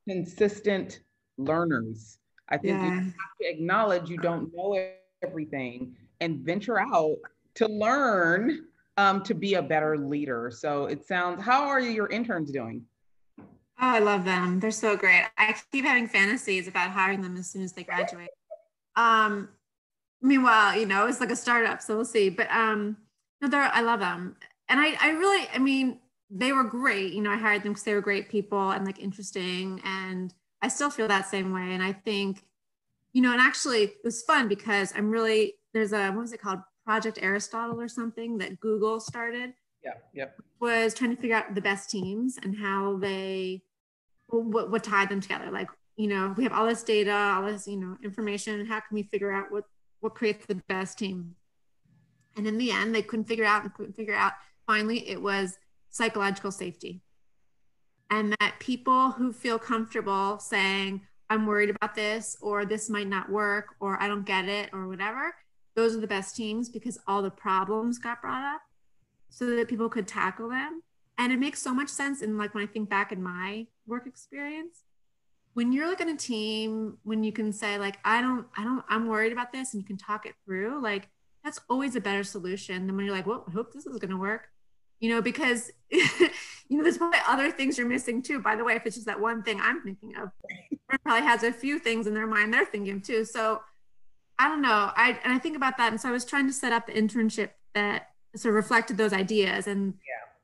consistent 0.08 1.00
learners. 1.40 2.20
I 2.50 2.58
think 2.60 2.78
yeah. 2.78 2.86
you 2.86 2.92
have 3.00 3.34
to 3.42 3.50
acknowledge 3.50 4.12
you 4.12 4.20
don't 4.20 4.52
know 4.56 4.80
everything 5.24 5.96
and 6.22 6.46
venture 6.46 6.80
out 6.80 7.18
to 7.56 7.68
learn 7.68 8.60
um, 8.98 9.24
to 9.24 9.34
be 9.34 9.56
a 9.56 9.62
better 9.64 9.98
leader. 9.98 10.52
So 10.54 10.86
it 10.86 11.04
sounds, 11.04 11.42
how 11.42 11.68
are 11.68 11.80
your 11.80 12.10
interns 12.10 12.52
doing? 12.52 12.86
Oh, 13.80 13.88
I 13.88 14.00
love 14.00 14.26
them. 14.26 14.60
They're 14.60 14.72
so 14.72 14.98
great. 14.98 15.26
I 15.38 15.56
keep 15.72 15.86
having 15.86 16.08
fantasies 16.08 16.68
about 16.68 16.92
hiring 16.92 17.22
them 17.22 17.38
as 17.38 17.50
soon 17.50 17.62
as 17.62 17.74
they 17.74 17.84
graduate. 17.84 18.30
Um, 18.96 19.50
meanwhile, 20.22 20.78
you 20.78 20.88
know, 20.88 21.06
it's 21.06 21.20
like 21.20 21.32
a 21.32 21.36
startup, 21.36 21.82
so 21.82 21.96
we'll 21.96 22.06
see. 22.06 22.30
But 22.30 22.50
um, 22.52 22.98
no, 23.42 23.48
they're 23.48 23.62
I 23.62 23.82
love 23.82 24.00
them, 24.00 24.36
and 24.68 24.80
I 24.80 24.98
I 25.00 25.12
really 25.12 25.48
I 25.54 25.60
mean 25.60 26.00
they 26.30 26.52
were 26.52 26.64
great. 26.64 27.14
You 27.14 27.22
know, 27.22 27.32
I 27.32 27.38
hired 27.38 27.64
them 27.64 27.74
because 27.74 27.84
they 27.84 27.94
were 27.94 28.02
great 28.02 28.30
people 28.30 28.72
and 28.72 28.84
like 28.86 29.00
interesting, 29.00 29.80
and 29.86 30.34
I 30.62 30.70
still 30.70 30.90
feel 30.90 31.08
that 31.08 31.28
same 31.28 31.54
way. 31.54 31.74
And 31.74 31.84
I 31.84 31.94
think, 31.94 32.44
you 33.14 33.22
know, 33.22 33.32
and 33.32 33.40
actually 33.40 33.84
it 33.84 33.98
was 34.04 34.24
fun 34.24 34.48
because 34.48 34.92
I'm 34.96 35.12
really 35.12 35.54
there's 35.74 35.94
a 35.94 36.10
what 36.10 36.22
was 36.22 36.34
it 36.34 36.42
called 36.42 36.60
Project 36.84 37.20
Aristotle 37.22 37.80
or 37.80 37.88
something 37.88 38.40
that 38.40 38.60
Google 38.60 39.00
started. 39.00 39.54
Yeah, 39.84 39.94
yeah. 40.14 40.26
Was 40.60 40.96
trying 40.96 41.16
to 41.16 41.22
figure 41.22 41.36
out 41.36 41.54
the 41.54 41.62
best 41.62 41.92
teams 41.92 42.40
and 42.42 42.58
how 42.58 42.98
they 42.98 43.62
what 44.28 44.72
what 44.72 44.84
tied 44.84 45.10
them 45.10 45.22
together. 45.22 45.52
Like 45.52 45.70
you 45.96 46.08
know, 46.08 46.34
we 46.38 46.44
have 46.44 46.54
all 46.54 46.68
this 46.68 46.84
data, 46.84 47.12
all 47.12 47.44
this 47.44 47.68
you 47.68 47.78
know 47.78 47.98
information. 48.04 48.66
How 48.66 48.80
can 48.80 48.94
we 48.96 49.04
figure 49.04 49.32
out 49.32 49.52
what 49.52 49.64
what 50.00 50.16
creates 50.16 50.46
the 50.46 50.56
best 50.68 50.98
team? 50.98 51.36
And 52.36 52.48
in 52.48 52.58
the 52.58 52.72
end, 52.72 52.94
they 52.94 53.02
couldn't 53.02 53.26
figure 53.26 53.46
out 53.46 53.64
and 53.64 53.74
couldn't 53.74 53.96
figure 53.96 54.14
out. 54.14 54.34
Finally, 54.68 55.10
it 55.10 55.22
was 55.22 55.58
psychological 55.90 56.52
safety. 56.52 57.02
And 58.10 58.36
that 58.40 58.56
people 58.60 59.12
who 59.12 59.34
feel 59.34 59.58
comfortable 59.58 60.40
saying, 60.40 61.02
I'm 61.30 61.46
worried 61.46 61.72
about 61.72 61.96
this, 61.96 62.38
or 62.40 62.64
this 62.64 62.90
might 62.90 63.08
not 63.08 63.30
work, 63.30 63.76
or 63.80 64.02
I 64.02 64.08
don't 64.08 64.26
get 64.26 64.48
it, 64.48 64.70
or 64.72 64.88
whatever, 64.88 65.34
those 65.76 65.96
are 65.96 66.00
the 66.00 66.08
best 66.08 66.36
teams 66.36 66.70
because 66.70 67.00
all 67.08 67.22
the 67.22 67.32
problems 67.32 67.98
got 67.98 68.22
brought 68.22 68.44
up 68.44 68.62
so 69.30 69.46
that 69.48 69.68
people 69.68 69.90
could 69.90 70.08
tackle 70.08 70.50
them. 70.50 70.82
And 71.18 71.34
it 71.34 71.40
makes 71.40 71.62
so 71.62 71.74
much 71.74 71.90
sense. 71.90 72.22
And 72.22 72.38
like 72.38 72.54
when 72.54 72.64
I 72.64 72.68
think 72.68 72.90
back 72.90 73.12
in 73.12 73.22
my 73.22 73.66
work 73.88 74.06
experience, 74.06 74.84
when 75.54 75.72
you're 75.72 75.88
like 75.88 76.02
on 76.02 76.10
a 76.10 76.18
team, 76.18 76.98
when 77.04 77.24
you 77.24 77.32
can 77.32 77.52
say, 77.52 77.78
like, 77.78 77.98
I 78.06 78.22
don't, 78.22 78.46
I 78.56 78.64
don't, 78.64 78.84
I'm 78.90 79.08
worried 79.08 79.32
about 79.32 79.52
this, 79.52 79.74
and 79.74 79.82
you 79.82 79.88
can 79.88 79.98
talk 79.98 80.26
it 80.26 80.36
through, 80.46 80.82
like 80.82 81.10
that's 81.44 81.60
always 81.70 81.96
a 81.96 82.02
better 82.02 82.24
solution 82.24 82.88
than 82.88 82.96
when 82.96 83.06
you're 83.06 83.16
like, 83.16 83.26
well, 83.26 83.46
I 83.48 83.52
hope 83.52 83.74
this 83.74 83.86
is 83.86 83.98
gonna 84.00 84.18
work 84.18 84.50
you 85.00 85.10
know, 85.10 85.22
because 85.22 85.72
you 85.90 86.30
know, 86.70 86.84
there's 86.84 86.98
probably 86.98 87.20
other 87.28 87.52
things 87.52 87.78
you're 87.78 87.88
missing 87.88 88.22
too. 88.22 88.40
By 88.40 88.56
the 88.56 88.64
way, 88.64 88.74
if 88.74 88.86
it's 88.86 88.96
just 88.96 89.08
that 89.08 89.20
one 89.20 89.44
thing 89.44 89.60
I'm 89.62 89.82
thinking 89.82 90.16
of, 90.18 90.32
probably 91.04 91.26
has 91.26 91.44
a 91.44 91.52
few 91.52 91.80
things 91.80 92.08
in 92.08 92.14
their 92.14 92.28
mind 92.28 92.54
they're 92.54 92.66
thinking 92.66 93.02
too. 93.02 93.26
So 93.26 93.62
I 94.40 94.48
don't 94.48 94.62
know. 94.62 94.92
I 94.96 95.20
and 95.24 95.34
I 95.34 95.40
think 95.40 95.56
about 95.56 95.78
that. 95.78 95.92
And 95.92 96.02
so 96.02 96.10
I 96.10 96.12
was 96.12 96.26
trying 96.26 96.48
to 96.48 96.54
set 96.54 96.72
up 96.72 96.88
the 96.88 96.94
internship 96.94 97.52
that 97.74 98.10
sort 98.36 98.54
of 98.54 98.56
reflected 98.56 98.98
those 98.98 99.14
ideas 99.14 99.68
and 99.68 99.94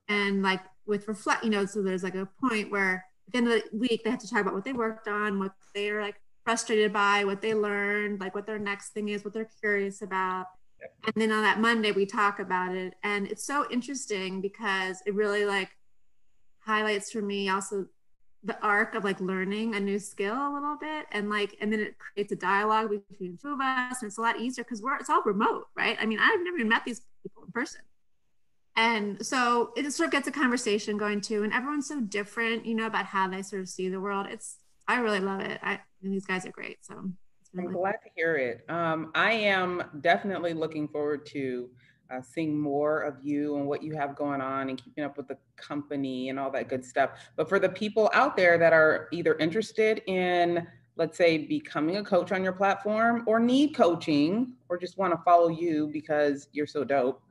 yeah. 0.09 0.15
and 0.15 0.43
like 0.43 0.61
with 0.85 1.07
reflect, 1.07 1.43
you 1.43 1.49
know, 1.49 1.65
so 1.65 1.81
there's 1.81 2.03
like 2.03 2.15
a 2.15 2.27
point 2.47 2.71
where 2.71 3.05
at 3.27 3.31
the 3.33 3.37
end 3.37 3.47
of 3.47 3.61
the 3.71 3.77
week 3.77 4.03
they 4.03 4.09
have 4.09 4.19
to 4.19 4.29
talk 4.29 4.41
about 4.41 4.53
what 4.53 4.65
they 4.65 4.73
worked 4.73 5.07
on, 5.07 5.39
what 5.39 5.53
they're 5.73 6.01
like 6.01 6.15
frustrated 6.45 6.91
by, 6.91 7.23
what 7.23 7.41
they 7.41 7.53
learned, 7.53 8.19
like 8.19 8.35
what 8.35 8.45
their 8.45 8.59
next 8.59 8.89
thing 8.89 9.09
is, 9.09 9.23
what 9.23 9.33
they're 9.33 9.49
curious 9.59 10.01
about. 10.01 10.47
And 11.05 11.13
then 11.15 11.31
on 11.31 11.43
that 11.43 11.59
monday 11.59 11.91
we 11.91 12.05
talk 12.05 12.39
about 12.39 12.75
it. 12.75 12.95
And 13.03 13.27
it's 13.27 13.45
so 13.45 13.65
interesting 13.71 14.41
because 14.41 15.01
it 15.05 15.15
really 15.15 15.45
like 15.45 15.69
highlights 16.59 17.11
for 17.11 17.21
me 17.21 17.49
also 17.49 17.85
the 18.45 18.61
arc 18.61 18.93
of 18.93 19.05
like 19.05 19.21
learning 19.21 19.75
a 19.75 19.79
new 19.79 19.97
skill 19.97 20.35
a 20.35 20.53
little 20.53 20.77
bit. 20.79 21.05
And 21.13 21.29
like 21.29 21.55
and 21.61 21.71
then 21.71 21.79
it 21.79 21.95
creates 21.97 22.33
a 22.33 22.35
dialogue 22.35 22.91
between 23.09 23.37
two 23.41 23.53
of 23.53 23.61
us. 23.61 24.01
And 24.01 24.09
it's 24.09 24.17
a 24.17 24.21
lot 24.21 24.39
easier 24.39 24.65
because 24.65 24.81
we're 24.81 24.97
it's 24.97 25.09
all 25.09 25.23
remote 25.23 25.67
right? 25.75 25.97
I 25.99 26.05
mean 26.05 26.19
i've 26.19 26.41
never 26.41 26.57
even 26.57 26.69
met 26.69 26.83
these 26.85 27.01
people 27.23 27.43
in 27.45 27.51
person 27.53 27.81
and 28.75 29.23
so 29.25 29.71
it 29.75 29.89
sort 29.91 30.07
of 30.07 30.11
gets 30.11 30.27
a 30.27 30.31
conversation 30.31 30.97
going 30.97 31.21
too 31.21 31.43
and 31.43 31.53
everyone's 31.53 31.87
so 31.87 32.01
different 32.01 32.65
you 32.65 32.73
know 32.73 32.87
about 32.87 33.05
how 33.05 33.27
they 33.27 33.41
sort 33.41 33.61
of 33.61 33.69
see 33.69 33.89
the 33.89 33.99
world 33.99 34.27
it's 34.29 34.57
i 34.87 34.97
really 34.99 35.19
love 35.19 35.39
it 35.39 35.59
i 35.63 35.79
and 36.01 36.13
these 36.13 36.25
guys 36.25 36.45
are 36.45 36.51
great 36.51 36.83
so 36.83 37.11
I'm 37.57 37.71
glad 37.71 37.97
to 38.03 38.09
hear 38.15 38.35
it. 38.35 38.65
Um, 38.67 39.11
I 39.13 39.31
am 39.33 39.83
definitely 40.01 40.53
looking 40.53 40.87
forward 40.87 41.25
to 41.27 41.69
uh, 42.11 42.21
seeing 42.21 42.59
more 42.59 43.01
of 43.01 43.15
you 43.23 43.57
and 43.57 43.67
what 43.67 43.83
you 43.83 43.95
have 43.95 44.15
going 44.15 44.41
on 44.41 44.69
and 44.69 44.83
keeping 44.83 45.03
up 45.03 45.17
with 45.17 45.27
the 45.27 45.37
company 45.55 46.29
and 46.29 46.39
all 46.39 46.49
that 46.51 46.67
good 46.67 46.83
stuff. 46.83 47.11
But 47.35 47.47
for 47.47 47.59
the 47.59 47.69
people 47.69 48.09
out 48.13 48.35
there 48.35 48.57
that 48.57 48.73
are 48.73 49.07
either 49.11 49.35
interested 49.35 50.01
in, 50.07 50.67
let's 50.95 51.17
say, 51.17 51.37
becoming 51.37 51.97
a 51.97 52.03
coach 52.03 52.31
on 52.31 52.43
your 52.43 52.53
platform 52.53 53.23
or 53.27 53.39
need 53.39 53.75
coaching 53.75 54.53
or 54.69 54.77
just 54.77 54.97
want 54.97 55.13
to 55.13 55.21
follow 55.23 55.49
you 55.49 55.89
because 55.93 56.47
you're 56.53 56.67
so 56.67 56.83
dope, 56.83 57.21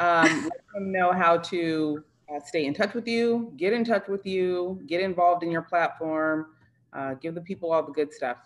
um, 0.00 0.44
let 0.44 0.62
them 0.74 0.92
know 0.92 1.12
how 1.12 1.38
to 1.38 2.02
uh, 2.32 2.40
stay 2.44 2.66
in 2.66 2.74
touch 2.74 2.94
with 2.94 3.06
you, 3.06 3.52
get 3.56 3.72
in 3.72 3.84
touch 3.84 4.08
with 4.08 4.26
you, 4.26 4.80
get 4.86 5.00
involved 5.00 5.42
in 5.42 5.50
your 5.50 5.62
platform, 5.62 6.46
uh, 6.92 7.14
give 7.14 7.34
the 7.34 7.40
people 7.40 7.72
all 7.72 7.82
the 7.82 7.92
good 7.92 8.12
stuff. 8.12 8.38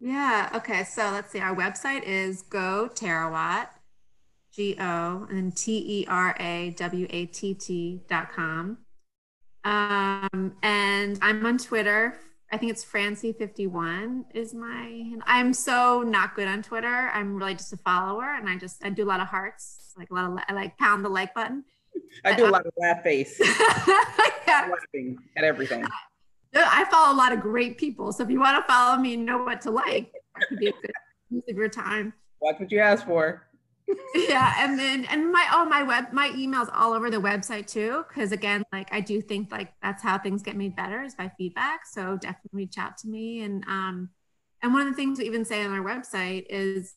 Yeah. 0.00 0.50
Okay. 0.54 0.84
So 0.84 1.10
let's 1.10 1.30
see. 1.30 1.40
Our 1.40 1.54
website 1.54 2.02
is 2.02 2.42
go 2.42 2.90
terawatt, 2.92 3.68
G 4.52 4.76
O 4.78 5.26
and 5.30 5.56
T 5.56 6.00
E 6.00 6.06
R 6.08 6.36
A 6.38 6.70
W 6.76 7.06
A 7.10 7.26
T 7.26 7.54
T 7.54 8.02
dot 8.08 8.32
com. 8.32 8.78
Um, 9.64 10.54
and 10.62 11.18
I'm 11.22 11.44
on 11.46 11.56
Twitter. 11.56 12.18
I 12.52 12.56
think 12.56 12.70
it's 12.70 12.84
Francie51 12.84 14.24
is 14.34 14.54
my. 14.54 15.16
I'm 15.24 15.52
so 15.52 16.02
not 16.02 16.36
good 16.36 16.46
on 16.46 16.62
Twitter. 16.62 17.10
I'm 17.12 17.36
really 17.36 17.54
just 17.54 17.72
a 17.72 17.76
follower, 17.78 18.34
and 18.36 18.48
I 18.48 18.56
just 18.56 18.84
I 18.84 18.90
do 18.90 19.04
a 19.04 19.08
lot 19.08 19.20
of 19.20 19.26
hearts, 19.26 19.92
like 19.96 20.10
a 20.10 20.14
lot 20.14 20.30
of 20.30 20.38
I 20.48 20.52
like 20.52 20.78
pound 20.78 21.04
the 21.04 21.08
like 21.08 21.34
button. 21.34 21.64
I 22.24 22.34
do 22.34 22.46
a 22.46 22.50
lot 22.50 22.66
of 22.66 22.72
laugh 22.78 23.02
face. 23.02 23.40
yeah. 24.46 24.68
Laughing 24.70 25.18
at 25.36 25.44
everything. 25.44 25.84
I 26.54 26.84
follow 26.90 27.12
a 27.12 27.16
lot 27.16 27.32
of 27.32 27.40
great 27.40 27.78
people. 27.78 28.12
So 28.12 28.22
if 28.22 28.30
you 28.30 28.38
want 28.38 28.64
to 28.64 28.72
follow 28.72 29.00
me 29.00 29.14
and 29.14 29.26
know 29.26 29.38
what 29.38 29.60
to 29.62 29.70
like, 29.70 30.12
it 30.14 30.48
could 30.48 30.58
be 30.58 30.68
a 30.68 30.72
good 30.72 30.92
use 31.30 31.42
of 31.48 31.56
your 31.56 31.68
time. 31.68 32.12
Watch 32.40 32.60
what 32.60 32.70
you 32.70 32.78
ask 32.78 33.04
for. 33.04 33.46
Yeah. 34.14 34.54
And 34.58 34.78
then, 34.78 35.04
and 35.06 35.30
my, 35.30 35.46
oh, 35.52 35.64
my 35.64 35.82
web, 35.82 36.12
my 36.12 36.30
emails 36.30 36.70
all 36.72 36.92
over 36.92 37.10
the 37.10 37.20
website 37.20 37.66
too. 37.66 38.04
Cause 38.14 38.32
again, 38.32 38.64
like 38.72 38.92
I 38.92 39.00
do 39.00 39.20
think 39.20 39.52
like 39.52 39.72
that's 39.82 40.02
how 40.02 40.18
things 40.18 40.42
get 40.42 40.56
made 40.56 40.76
better 40.76 41.02
is 41.02 41.14
by 41.14 41.30
feedback. 41.36 41.80
So 41.86 42.16
definitely 42.16 42.50
reach 42.52 42.78
out 42.78 42.96
to 42.98 43.08
me. 43.08 43.42
And, 43.42 43.64
um, 43.66 44.10
and 44.62 44.72
one 44.72 44.82
of 44.82 44.88
the 44.88 44.96
things 44.96 45.18
we 45.18 45.26
even 45.26 45.44
say 45.44 45.64
on 45.64 45.72
our 45.72 45.84
website 45.84 46.46
is 46.48 46.94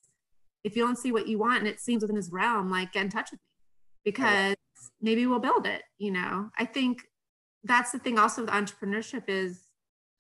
if 0.64 0.76
you 0.76 0.86
don't 0.86 0.98
see 0.98 1.12
what 1.12 1.28
you 1.28 1.38
want 1.38 1.60
and 1.60 1.68
it 1.68 1.80
seems 1.80 2.02
within 2.02 2.16
this 2.16 2.32
realm, 2.32 2.70
like 2.70 2.94
get 2.94 3.04
in 3.06 3.10
touch 3.10 3.32
with 3.32 3.40
me 3.40 4.12
because 4.12 4.56
maybe 5.02 5.26
we'll 5.28 5.40
build 5.40 5.66
it. 5.66 5.84
You 5.98 6.12
know, 6.12 6.50
I 6.58 6.66
think 6.66 7.04
that's 7.64 7.92
the 7.92 8.00
thing 8.00 8.18
also 8.18 8.42
with 8.42 8.50
entrepreneurship 8.52 9.24
is 9.28 9.64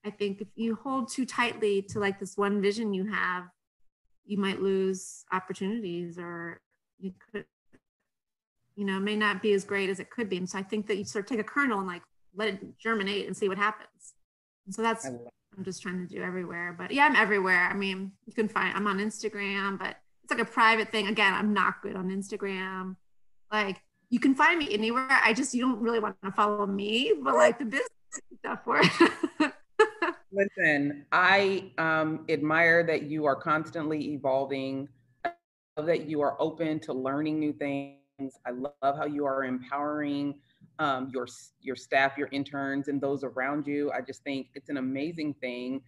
I 0.05 0.09
think 0.09 0.41
if 0.41 0.47
you 0.55 0.75
hold 0.75 1.11
too 1.11 1.25
tightly 1.25 1.81
to 1.89 1.99
like 1.99 2.19
this 2.19 2.37
one 2.37 2.61
vision 2.61 2.93
you 2.93 3.05
have, 3.11 3.45
you 4.27 4.37
might 4.37 4.61
lose 4.61 5.25
opportunities 5.31 6.19
or 6.19 6.61
you 6.99 7.13
could, 7.31 7.45
you 8.75 8.85
know, 8.85 8.99
may 8.99 9.15
not 9.15 9.41
be 9.41 9.53
as 9.53 9.63
great 9.63 9.89
as 9.89 9.99
it 9.99 10.11
could 10.11 10.29
be. 10.29 10.37
And 10.37 10.49
so 10.49 10.59
I 10.59 10.63
think 10.63 10.87
that 10.87 10.97
you 10.97 11.05
sort 11.05 11.25
of 11.25 11.29
take 11.29 11.39
a 11.39 11.43
kernel 11.43 11.79
and 11.79 11.87
like 11.87 12.03
let 12.35 12.49
it 12.49 12.79
germinate 12.79 13.25
and 13.25 13.35
see 13.35 13.47
what 13.47 13.57
happens. 13.57 14.13
And 14.65 14.75
so 14.75 14.81
that's 14.81 15.05
I'm 15.05 15.63
just 15.63 15.81
trying 15.81 16.05
to 16.05 16.13
do 16.13 16.21
everywhere. 16.21 16.75
But 16.77 16.91
yeah, 16.91 17.05
I'm 17.05 17.15
everywhere. 17.15 17.67
I 17.71 17.73
mean, 17.73 18.11
you 18.25 18.33
can 18.33 18.47
find 18.47 18.75
I'm 18.75 18.85
on 18.85 18.99
Instagram, 18.99 19.79
but 19.79 19.95
it's 20.23 20.31
like 20.31 20.41
a 20.41 20.45
private 20.45 20.91
thing. 20.91 21.07
Again, 21.07 21.33
I'm 21.33 21.53
not 21.53 21.81
good 21.81 21.95
on 21.95 22.09
Instagram. 22.09 22.97
Like 23.51 23.81
you 24.09 24.19
can 24.19 24.35
find 24.35 24.59
me 24.59 24.73
anywhere. 24.73 25.07
I 25.09 25.33
just 25.33 25.53
you 25.53 25.61
don't 25.61 25.79
really 25.79 25.99
want 25.99 26.17
to 26.23 26.31
follow 26.31 26.67
me, 26.67 27.13
but 27.23 27.35
like 27.35 27.59
the 27.59 27.65
business 27.65 27.89
stuff 28.39 28.59
for 28.63 28.81
Listen, 30.31 31.05
I 31.11 31.71
um, 31.77 32.25
admire 32.29 32.83
that 32.83 33.03
you 33.03 33.25
are 33.25 33.35
constantly 33.35 34.13
evolving, 34.13 34.89
that 35.77 36.07
you 36.07 36.21
are 36.21 36.35
open 36.39 36.79
to 36.81 36.93
learning 36.93 37.39
new 37.39 37.53
things. 37.53 37.97
I 38.45 38.51
love 38.51 38.97
how 38.97 39.05
you 39.05 39.25
are 39.25 39.45
empowering 39.45 40.35
um, 40.79 41.09
your 41.13 41.27
your 41.61 41.75
staff, 41.75 42.17
your 42.17 42.29
interns, 42.31 42.87
and 42.87 42.99
those 42.99 43.23
around 43.23 43.67
you. 43.67 43.91
I 43.91 44.01
just 44.01 44.23
think 44.23 44.47
it's 44.53 44.69
an 44.69 44.77
amazing 44.77 45.33
thing, 45.35 45.81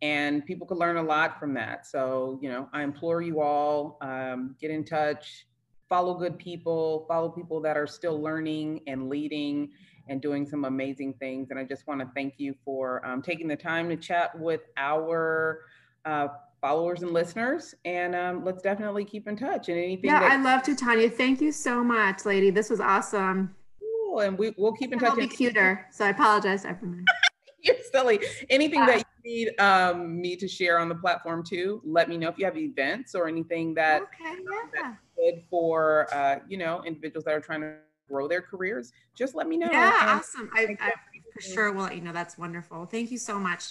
and 0.00 0.44
people 0.46 0.66
could 0.66 0.78
learn 0.78 0.96
a 0.96 1.02
lot 1.02 1.38
from 1.38 1.54
that. 1.54 1.86
So, 1.86 2.38
you 2.42 2.48
know, 2.48 2.68
I 2.72 2.82
implore 2.82 3.20
you 3.22 3.40
all 3.40 3.98
um, 4.00 4.56
get 4.60 4.70
in 4.70 4.84
touch 4.84 5.46
follow 5.92 6.14
good 6.14 6.38
people, 6.38 7.04
follow 7.06 7.28
people 7.28 7.60
that 7.60 7.76
are 7.76 7.86
still 7.86 8.18
learning 8.18 8.80
and 8.86 9.10
leading 9.10 9.68
and 10.08 10.22
doing 10.22 10.46
some 10.46 10.64
amazing 10.64 11.12
things. 11.20 11.50
And 11.50 11.58
I 11.58 11.64
just 11.64 11.86
want 11.86 12.00
to 12.00 12.08
thank 12.14 12.36
you 12.38 12.54
for 12.64 13.04
um, 13.06 13.20
taking 13.20 13.46
the 13.46 13.56
time 13.56 13.90
to 13.90 13.96
chat 13.96 14.30
with 14.38 14.62
our 14.78 15.66
uh, 16.06 16.28
followers 16.62 17.02
and 17.02 17.12
listeners. 17.12 17.74
And 17.84 18.14
um, 18.14 18.42
let's 18.42 18.62
definitely 18.62 19.04
keep 19.04 19.28
in 19.28 19.36
touch. 19.36 19.68
And 19.68 19.76
anything. 19.76 20.06
Yeah, 20.06 20.20
that- 20.20 20.32
I 20.32 20.42
love 20.42 20.62
to, 20.62 20.74
Tanya. 20.74 21.10
Thank 21.10 21.42
you 21.42 21.52
so 21.52 21.84
much, 21.84 22.24
lady. 22.24 22.48
This 22.48 22.70
was 22.70 22.80
awesome. 22.80 23.54
Cool. 23.78 24.20
And 24.20 24.38
we, 24.38 24.54
we'll 24.56 24.72
keep 24.72 24.94
in 24.94 24.98
touch. 24.98 25.10
I'll 25.10 25.16
be 25.16 25.28
cuter. 25.28 25.88
So 25.92 26.06
I 26.06 26.08
apologize, 26.08 26.64
everyone. 26.64 27.04
You're 27.62 27.76
silly. 27.92 28.18
Anything 28.48 28.80
yeah. 28.80 28.86
that 28.86 29.04
you 29.24 29.30
need 29.30 29.60
um, 29.60 30.18
me 30.18 30.36
to 30.36 30.48
share 30.48 30.78
on 30.78 30.88
the 30.88 30.94
platform 30.94 31.44
too, 31.44 31.82
let 31.84 32.08
me 32.08 32.16
know 32.16 32.30
if 32.30 32.38
you 32.38 32.46
have 32.46 32.56
events 32.56 33.14
or 33.14 33.28
anything 33.28 33.74
that 33.74 34.02
Okay, 34.02 34.36
yeah. 34.74 34.94
Good 35.22 35.42
for 35.48 36.12
uh, 36.12 36.40
you 36.48 36.56
know 36.56 36.82
individuals 36.84 37.24
that 37.24 37.34
are 37.34 37.40
trying 37.40 37.60
to 37.60 37.74
grow 38.08 38.28
their 38.28 38.42
careers. 38.42 38.92
Just 39.14 39.34
let 39.34 39.46
me 39.48 39.56
know. 39.56 39.70
Yeah, 39.70 39.96
And 40.00 40.10
awesome. 40.20 40.50
I, 40.54 40.76
I 40.80 40.92
for 41.32 41.40
sure 41.40 41.72
will 41.72 41.84
let 41.84 41.94
you 41.94 42.02
know. 42.02 42.12
That's 42.12 42.36
wonderful. 42.36 42.86
Thank 42.86 43.10
you 43.10 43.18
so 43.18 43.38
much. 43.38 43.64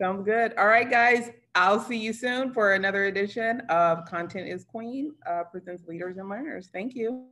Sounds 0.00 0.24
good. 0.24 0.54
All 0.56 0.66
right, 0.66 0.88
guys. 0.88 1.30
I'll 1.54 1.80
see 1.80 1.96
you 1.96 2.12
soon 2.12 2.52
for 2.52 2.74
another 2.74 3.06
edition 3.06 3.62
of 3.68 4.04
Content 4.04 4.48
is 4.48 4.64
Queen 4.64 5.12
uh, 5.26 5.44
presents 5.44 5.88
Leaders 5.88 6.18
and 6.18 6.28
Learners. 6.28 6.68
Thank 6.72 6.94
you. 6.94 7.26